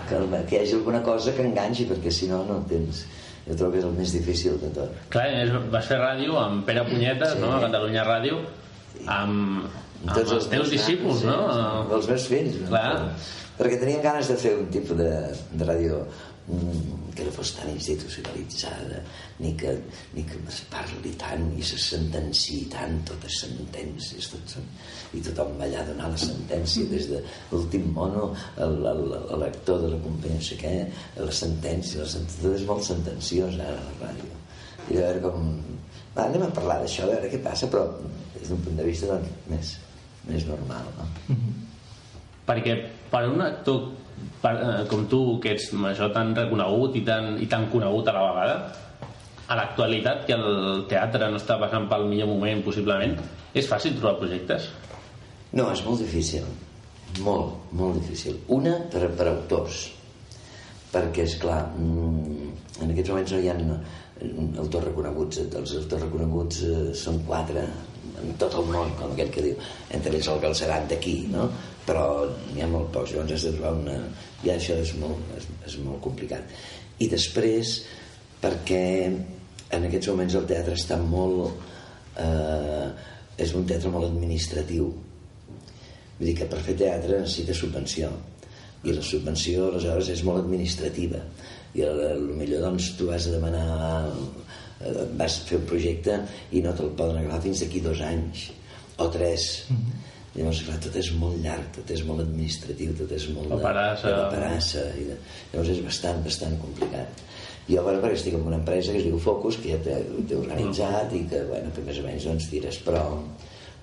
[0.08, 3.04] que, el- que hi hagi alguna cosa que enganxi, perquè si no, no tens...
[3.44, 4.92] Jo trobo que és el més difícil de tot.
[5.12, 7.40] Clar, a més, vas fer ràdio amb Pere Punyetes, Sí.
[7.42, 7.50] no?
[7.52, 8.38] A Catalunya Ràdio,
[9.04, 9.66] amb,
[10.06, 11.52] amb els, teus meus discípuls, nanos, no?
[11.52, 12.56] sí, amb els meus fills.
[12.70, 12.86] Clar.
[13.58, 15.10] Perquè teníem ganes de fer un tipus de,
[15.60, 16.00] de ràdio
[17.14, 18.98] que no fos tan institucionalitzada,
[19.40, 19.70] ni que,
[20.12, 24.56] ni que es parli tant i se sentenciï tant, totes sentències, tot
[25.16, 27.22] i tothom va allà a donar la sentència, des de
[27.52, 28.26] l'últim mono,
[28.58, 30.74] el- el- el- l'actor de la companyia, no sé què,
[31.16, 34.36] la sentència, la sentència, tot és molt sentenciós ara a la ràdio.
[34.90, 35.48] I a veure com...
[36.14, 37.88] Va, anem a parlar d'això, a veure què passa, però
[38.36, 39.72] des d'un punt de vista doncs, més,
[40.28, 41.08] més normal, no?
[42.46, 42.76] Perquè
[43.10, 43.94] per un actor
[44.42, 48.16] per, eh, com tu, que ets major tan reconegut i tan, i tan conegut a
[48.16, 48.56] la vegada,
[49.48, 53.18] a l'actualitat, que el teatre no està passant pel millor moment, possiblement,
[53.54, 54.70] és fàcil trobar projectes?
[55.52, 56.46] No, és molt difícil.
[57.22, 58.40] Molt, molt difícil.
[58.56, 59.84] Una, per, per autors.
[60.94, 65.42] Perquè, és clar, en aquests moments no hi ha mm, autors reconeguts.
[65.44, 67.66] Els autors reconeguts eh, són quatre
[68.22, 69.62] en tot el món, com aquell que diu.
[69.94, 71.48] Entre ells el Galceran d'aquí, no?
[71.84, 72.04] Però
[72.54, 73.12] n'hi ha molt pocs.
[73.12, 73.98] Llavors has de trobar una...
[74.44, 76.52] Ja això és molt, és, és molt complicat.
[77.04, 77.78] I després,
[78.42, 81.72] perquè en aquests moments el teatre està molt...
[82.20, 82.86] Eh,
[83.44, 84.92] és un teatre molt administratiu.
[86.18, 88.12] Vull dir que per fer teatre necessita subvenció.
[88.84, 91.20] I la subvenció aleshores és molt administrativa.
[91.74, 93.66] I a lo millor doncs tu vas a demanar
[94.06, 96.20] eh, vas fer un projecte
[96.54, 98.50] i no te'l poden agafar fins d'aquí dos anys
[99.02, 99.48] o tres
[100.34, 104.08] llavors clar, tot és molt llarg tot és molt administratiu tot és molt de, Paperassa.
[104.08, 105.18] de paperassa i de,
[105.52, 107.22] llavors és bastant, bastant complicat.
[107.68, 110.36] Jo bueno, perquè estic en una empresa que es diu Focus que ja té, té
[110.36, 113.04] organitzat i que, bueno, que més o menys doncs tires però,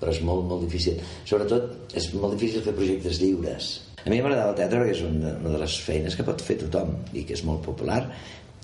[0.02, 1.00] però és molt, molt difícil.
[1.30, 3.72] Sobretot és molt difícil fer projectes lliures.
[4.02, 6.60] A mi m'agrada el teatre perquè és una, una de les feines que pot fer
[6.62, 8.04] tothom i que és molt popular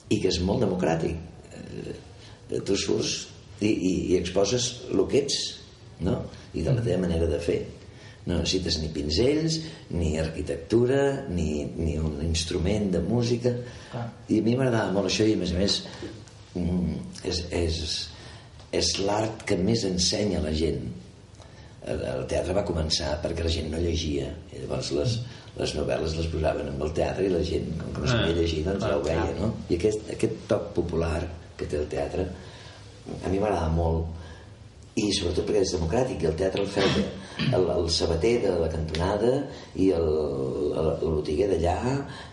[0.10, 1.18] i que és molt democràtic.
[1.56, 3.16] Eh, tu surts
[3.62, 5.40] i, i, i exposes el que ets
[6.06, 6.20] no?
[6.54, 7.58] i de la teva manera de fer
[8.28, 9.58] no necessites ni pinzells
[9.96, 13.54] ni arquitectura ni, ni un instrument de música.
[14.28, 15.80] I a mi m'agradava molt això i a més a més
[16.60, 16.98] mm,
[17.32, 17.82] és, és,
[18.76, 20.84] és l'art que més ensenya a la gent.
[21.88, 24.28] El, el teatre va començar perquè la gent no llegia.
[24.52, 25.16] I llavors les,
[25.62, 28.40] les novel·les les posaven amb el teatre i la gent, com que no sabia Ah,
[28.42, 29.54] llegir doncs ja ho veia, no?
[29.72, 31.22] i aquest, aquest toc popular
[31.58, 32.28] que té el teatre
[33.24, 34.12] a mi m'agrada molt.
[34.98, 36.92] I sobretot perquè és democràtic i el teatre el feu
[37.46, 39.34] el, el sabater de la cantonada
[39.76, 40.12] i el,
[40.74, 41.80] el, el botiguer d'allà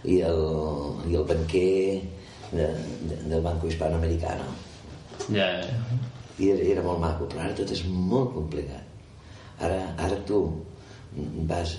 [0.05, 0.45] i el,
[1.11, 1.75] i el banquer
[2.53, 2.69] de,
[3.11, 4.47] de, del Banco Hispanoamericano
[5.33, 5.99] Ja, ja.
[6.39, 8.83] i era, era molt maco, però ara tot és molt complicat.
[9.63, 10.41] Ara, ara tu
[11.49, 11.77] vas,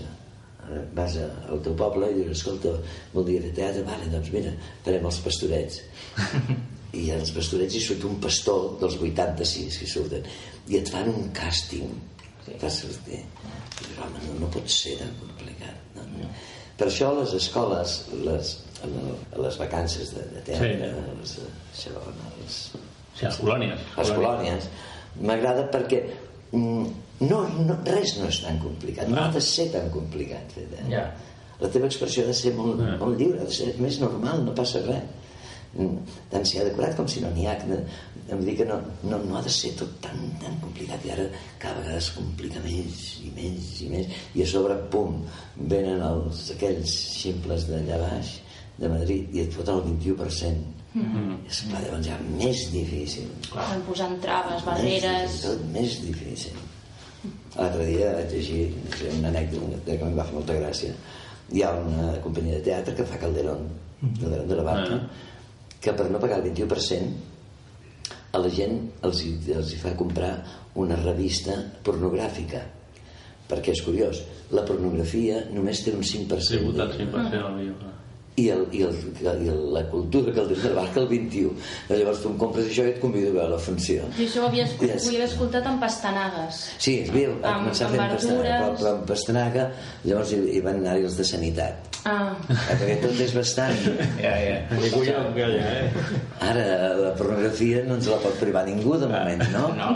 [0.95, 2.71] vas al teu poble i dius, escolta,
[3.13, 4.55] voldria fer teatre, vale, doncs mira,
[4.86, 5.82] farem els pastorets.
[7.01, 10.28] I als pastorets hi surt un pastor dels 86 que surten
[10.71, 11.91] i et fan un càsting
[12.62, 13.22] per sortir.
[13.22, 15.76] I dius, home, no, no pot ser tan complicat.
[15.96, 16.06] No?
[16.20, 16.30] no.
[16.78, 18.52] Per això les escoles, les,
[18.84, 21.08] a les vacances de, de teatre, Sí.
[21.22, 21.38] les,
[21.74, 21.96] això,
[22.41, 22.60] les,
[23.16, 23.80] Sí, les colònies.
[23.98, 24.66] les colònies
[25.24, 26.02] m'agrada perquè
[26.52, 26.88] mm,
[27.30, 31.06] no, no, res no és tan complicat no ha de ser tan complicat teatre Ja.
[31.64, 34.52] La teva expressió ha de ser molt, molt lliure, ha de ser més normal, no
[34.58, 35.06] passa res.
[35.80, 37.56] Mm, Tant si ha decorat com si no n'hi ha.
[38.26, 41.26] Em dir que no, no, no ha de ser tot tan, tan complicat i ara
[41.61, 45.19] cada vegada es complica més i més i més i a sobre, pum,
[45.73, 48.32] venen els, aquells ximples d'allà baix
[48.80, 50.71] de Madrid i et foten el 21%.
[50.95, 51.36] Mm -hmm.
[51.49, 53.28] És clar, llavors ja més difícil.
[53.43, 55.32] Estan posant traves, Més barreres...
[55.32, 56.53] difícil, tot més difícil.
[57.57, 60.91] L'altre dia vaig llegir no sé, una anècdota que em va fer molta gràcia.
[61.51, 63.69] Hi ha una companyia de teatre que fa Calderón,
[64.19, 64.99] Calderón de la Barca,
[65.80, 67.24] que per no pagar el 21%
[68.36, 68.77] a la gent
[69.07, 69.23] els
[69.55, 70.33] els hi fa comprar
[70.75, 71.55] una revista
[71.86, 72.61] pornogràfica
[73.49, 74.23] perquè és curiós,
[74.57, 77.91] la pornografia només té un 5% Tributa el d'IVA 5% al vídeo.
[78.36, 78.95] i, el, i, el,
[79.45, 81.53] i el, la cultura que el des de la barca el 21
[81.93, 84.47] llavors tu em compres això i et convido a veure la funció Jo això ho
[84.49, 85.05] havia, Yes.
[85.05, 86.63] ho havia escoltat amb pastanagues.
[86.77, 88.81] Sí, es havia a Amb- començar amb fent pastanaga, però, verdures.
[88.81, 89.67] però amb pastanaga
[90.03, 93.80] llavors hi, hi van anar-hi els de sanitat Ah, eh, perquè tot és bastant.
[94.22, 94.58] Ja, ja.
[94.70, 96.10] Que collons ha, eh?
[96.45, 96.66] ara
[96.99, 99.72] la pornografia no ens la pot privar ningú de moment, no?
[99.74, 99.88] No,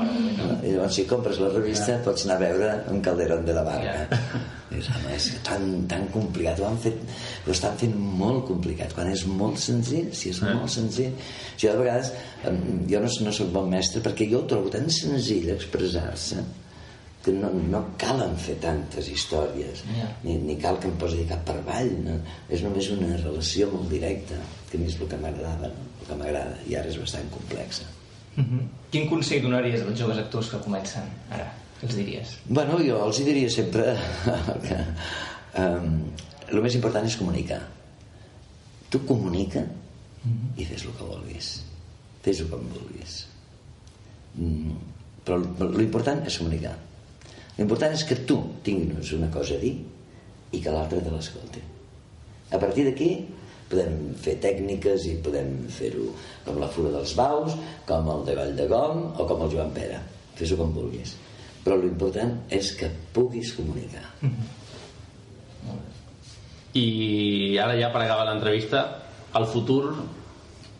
[0.66, 4.24] I llavors si compres la revista pots anar a veure un Calderón de la Barca.
[4.72, 6.62] Dius, home, és tan, tan complicat.
[6.62, 6.98] Ho, han fet,
[7.46, 8.96] ho estan fent molt complicat.
[8.98, 11.14] Quan és molt senzill si és molt senzill
[11.60, 12.10] jo de vegades
[12.90, 16.42] jo no, no soc bon mestre perquè jo ho trobo tan senzill expressar-se
[17.24, 19.84] que no, no calen fer tantes històries
[20.24, 22.16] ni, ni cal que em posi cap per avall no?
[22.50, 24.40] és només una relació molt directa
[24.70, 25.88] que a mi és el que m'agradava no?
[26.00, 27.90] el que m'agrada i ara és bastant complexa
[28.40, 28.68] Mhm.
[28.94, 31.50] Quin consell donaries als joves actors que comencen ara?
[31.80, 32.36] Què els diries?
[32.48, 33.96] Bueno, jo els diria sempre
[34.66, 34.78] que
[35.60, 35.98] um,
[36.50, 37.60] el més important és comunicar.
[38.90, 39.64] Tu comunica
[40.58, 41.50] i fes el que vulguis.
[42.26, 43.22] Fes-ho com vulguis.
[44.36, 44.76] Mm,
[45.26, 45.40] però
[45.76, 46.76] l'important és comunicar.
[47.60, 49.74] L'important és que tu tinguis una cosa a dir
[50.56, 51.62] i que l'altre te l'escolti.
[52.56, 53.10] A partir d'aquí
[53.70, 56.08] podem fer tècniques i podem fer-ho
[56.46, 57.58] com la Fura dels Baus,
[57.90, 60.00] com el de Vall de Gom o com el Joan Pere.
[60.40, 61.14] Fes-ho com vulguis.
[61.66, 64.08] Però l'important és que puguis comunicar.
[66.80, 66.88] I
[67.62, 68.86] ara ja per acabar l'entrevista,
[69.36, 69.84] el futur,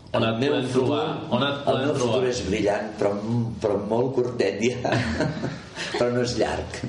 [0.10, 1.06] on et meu podem trobar?
[1.36, 3.18] On et el podem meu futur és brillant, però,
[3.62, 4.96] però molt curtet ja.
[5.96, 6.82] però no és llarg.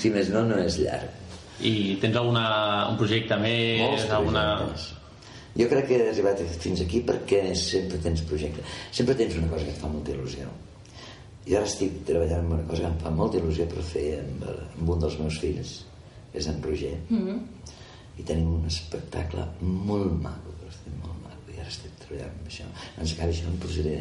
[0.00, 1.18] Si més no, no és llarg.
[1.60, 2.46] I tens alguna,
[2.88, 3.82] un projecte més?
[3.82, 4.46] Molts alguna...
[4.62, 4.88] projectes.
[5.58, 8.62] Jo crec que he arribat fins aquí perquè sempre tens projecte.
[8.94, 10.46] Sempre tens una cosa que et fa molta il·lusió.
[11.50, 14.44] I ara estic treballant en una cosa que em fa molta il·lusió per fer amb,
[14.78, 15.74] amb un dels meus fills,
[16.30, 16.96] que és en Roger.
[17.08, 17.68] mm
[18.20, 21.54] I tenim un espectacle molt maco, però estic molt maco.
[21.54, 22.66] I ara estic treballant amb això.
[22.96, 23.94] Quan s'acabi això em posaré...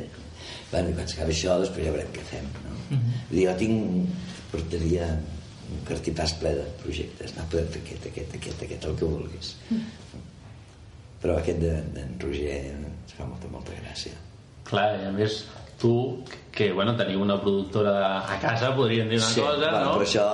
[0.72, 2.76] Bueno, i quan s'acabi això, després ja veurem què fem, no?
[2.90, 3.14] Mhm.
[3.30, 4.18] Vull dir, jo tinc...
[4.50, 5.06] portaria
[5.70, 7.36] un cartipàs ple de projectes.
[7.38, 9.52] No, podem fer aquest, aquest, aquest, aquest, el que vulguis.
[11.22, 14.16] Però aquest d'en de, d'en Roger ens fa molta, molta gràcia.
[14.70, 15.36] Clar, i a més,
[15.82, 15.92] tu,
[16.56, 19.94] que bueno, teniu una productora a casa, podríem dir una sí, cosa, bueno, no?
[19.94, 20.26] però això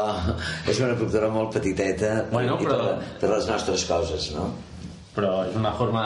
[0.72, 4.48] és una productora molt petiteta Bueno, i però- per, per les nostres coses, no?
[5.16, 6.02] Però és una forma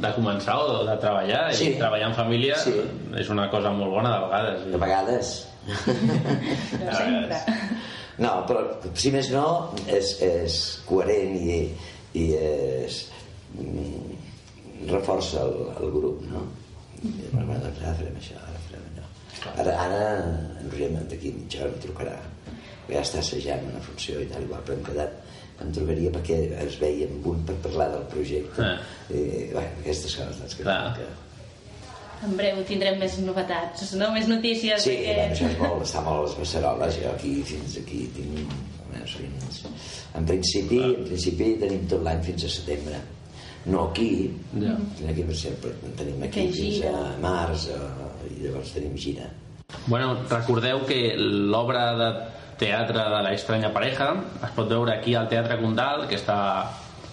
[0.00, 1.68] de, començar o de treballar, Sí.
[1.68, 2.72] i treballar en família Sí.
[3.20, 4.64] és una cosa molt bona de vegades.
[4.72, 5.32] De vegades.
[5.66, 7.40] No sempre.
[8.18, 8.62] No, però
[8.94, 9.46] si més no
[9.90, 11.56] és, és coherent i,
[12.14, 13.00] i és,
[13.58, 14.14] mm,
[14.92, 16.44] reforça el, el grup, no?
[17.02, 19.08] I, bueno, bueno, doncs ara farem això, ara farem allò.
[19.64, 22.14] Ara, ara en Roger d'aquí mitja hora em trucarà.
[22.88, 25.23] Ja està assajant una funció i tal, igual, però hem quedat
[25.62, 28.62] em trucaria perquè es veia amb un per parlar del projecte.
[28.62, 28.78] Ah.
[29.10, 30.96] I, bueno, aquestes coses doncs, que, Clar.
[30.98, 31.06] que,
[32.24, 34.06] En breu tindrem més novetats, no?
[34.14, 34.80] Més notícies.
[34.82, 38.06] Sí, perquè- bueno, això és molt, està molt a les beceroles, jo aquí fins aquí
[38.16, 38.54] tinc...
[38.88, 39.58] Bueno, fins,
[40.16, 43.00] en principi, en principi tenim tot l'any fins a setembre.
[43.66, 44.30] No aquí,
[44.60, 44.72] Ja.
[45.10, 46.94] aquí per sempre tenim aquí Que fins gira.
[46.94, 49.28] a març eh, i llavors tenim gira.
[49.86, 52.08] Bueno, recordeu que l'obra de
[52.58, 54.12] teatre de la estranya pareja
[54.44, 56.38] es pot veure aquí al Teatre Condal, que està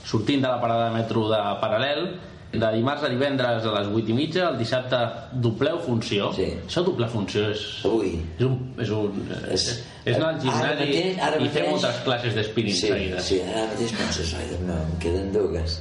[0.06, 2.06] sortint de la parada de metro de Paral·lel,
[2.52, 4.98] de dimarts a divendres a les 8 i mitja, el dissabte
[5.40, 6.34] dobleu funció.
[6.36, 6.50] Sí.
[6.66, 7.62] Això doble funció és...
[7.88, 8.58] Avui, És un...
[8.78, 9.22] És, un,
[9.54, 9.68] és,
[10.04, 13.24] És- anar al ara gimnasi mateix- ara i fer moltes classes d'espírit sí, seguides.
[13.30, 15.78] sí, ara mateix penses, oi, no, em queden dues.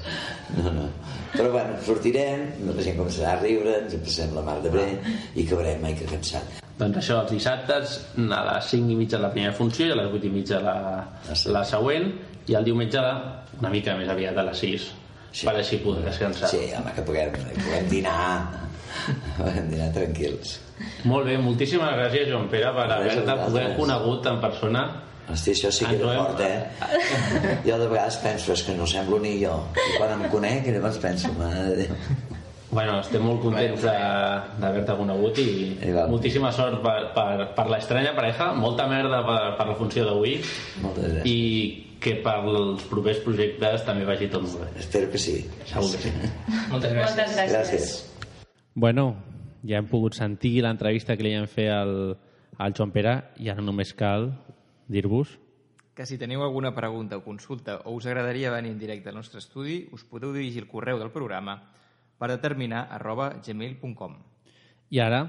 [0.61, 0.87] No, no.
[1.35, 4.87] Però bueno, sortirem, la gent començarà a riure, ens en passem la mar de bé
[5.35, 6.61] i acabarem, ai, que cansat.
[6.81, 10.09] Doncs això, els dissabtes a les 5 i mitja la primera funció i a les
[10.17, 10.77] 8 i mitja la,
[11.53, 12.09] la següent
[12.49, 13.03] i el diumenge
[13.61, 14.89] una mica més aviat a les 6
[15.31, 15.45] Sí.
[15.47, 16.49] per així poder descansar.
[16.51, 18.49] Sí, home, que puguem, que puguem dinar,
[19.37, 20.57] puguem dinar tranquils.
[21.07, 24.83] Molt bé, moltíssimes gràcies Joan Pere per haver-te poder conegut en persona
[25.31, 27.61] Hosti, això sí que era fort, eh?
[27.63, 29.53] Jo de vegades penso, és que no semblo ni jo.
[29.79, 32.30] I quan em conec, llavors penso, mare de Déu.
[32.71, 36.09] Bueno, estem molt contents de- d'haver-te conegut i Igual.
[36.11, 40.37] moltíssima sort per, per, per l'estranya pareja, molta merda per, per la funció d'avui
[40.83, 41.27] Moltes gràcies.
[41.27, 44.69] i que per els propers projectes també vagi tot molt bé.
[44.79, 45.35] Espero que sí.
[45.67, 46.13] Segur que sí.
[46.71, 47.17] Moltes gràcies.
[47.19, 47.53] Moltes gràcies.
[47.53, 47.91] Gràcies.
[48.75, 49.17] Bueno,
[49.67, 52.15] ja hem pogut sentir l'entrevista que li hem fet al,
[52.57, 54.31] al Joan Pere i ara només cal
[54.89, 55.35] dir-vos
[55.95, 59.43] Que si teniu alguna pregunta o consulta o us agradaria venir en directe al nostre
[59.43, 61.59] estudi, us podeu dirigir al correu del programa
[62.21, 64.19] per determinar arroba gmail.com.
[64.93, 65.23] I ara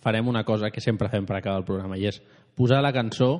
[0.00, 2.22] farem una cosa que sempre fem per acabar el programa i és
[2.56, 3.34] posar la cançó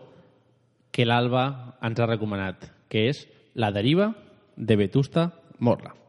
[0.92, 4.12] que l'Alba ens ha recomanat, que és La deriva
[4.56, 5.99] de Vetusta Morla.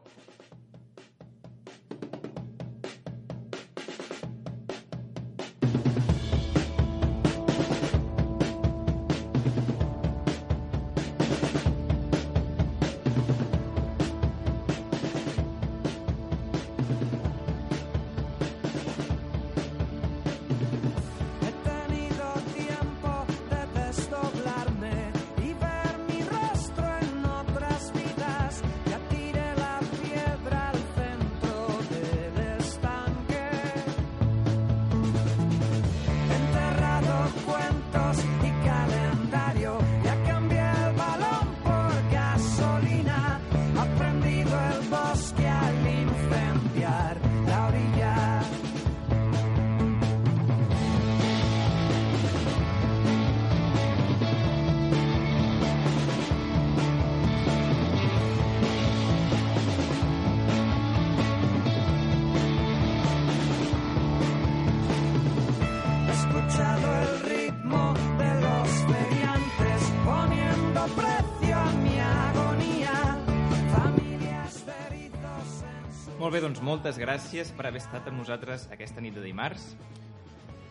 [77.12, 79.74] Gràcies per haver estat amb nosaltres aquesta nit de dimarts.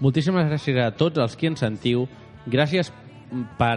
[0.01, 2.07] Moltíssimes gràcies a tots els que ens sentiu.
[2.49, 2.89] Gràcies
[3.59, 3.75] per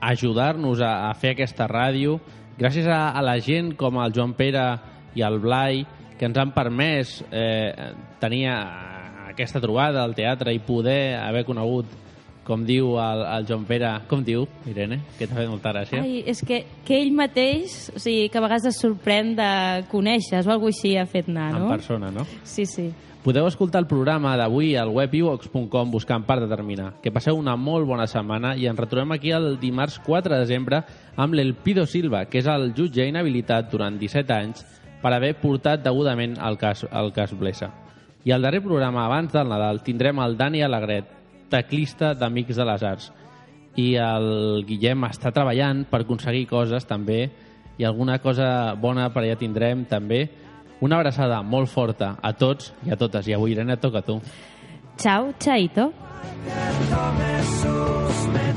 [0.00, 2.16] ajudar-nos a, a fer aquesta ràdio.
[2.56, 4.64] Gràcies a, a la gent com el Joan Pere
[5.16, 5.84] i el Blai
[6.16, 7.92] que ens han permès eh,
[8.22, 8.56] tenir eh,
[9.34, 11.92] aquesta trobada al teatre i poder haver conegut,
[12.46, 13.90] com diu el, el Joan Pere...
[14.08, 15.00] Com diu, Irene?
[15.18, 16.02] Que t'ha fet molta gràcia.
[16.04, 19.48] Ai, és que, que ell mateix, o sigui, que a vegades es sorprèn de
[19.90, 21.72] conèixer-lo, alguna així ha fet anar, En no?
[21.74, 22.26] persona, no?
[22.46, 22.92] Sí, sí.
[23.26, 26.92] Podeu escoltar el programa d'avui al web ivox.com buscant per determinar.
[27.02, 30.84] Que passeu una molt bona setmana i ens retrobem aquí el dimarts 4 de desembre
[31.18, 34.62] amb l'Elpido Silva, que és el jutge inhabilitat durant 17 anys
[35.02, 37.72] per haver portat degudament el cas, el cas Blesa.
[38.22, 41.10] I al darrer programa, abans del Nadal, tindrem el Dani Alegret,
[41.52, 43.10] teclista d'Amics de les Arts.
[43.76, 47.26] I el Guillem està treballant per aconseguir coses també
[47.76, 50.24] i alguna cosa bona per allà tindrem també.
[50.80, 53.28] Una abraçada molt forta a tots i a totes.
[53.28, 54.20] I avui, Irene, toca a tu.
[54.96, 55.92] Chao, chaito.
[58.32, 58.55] Medidas.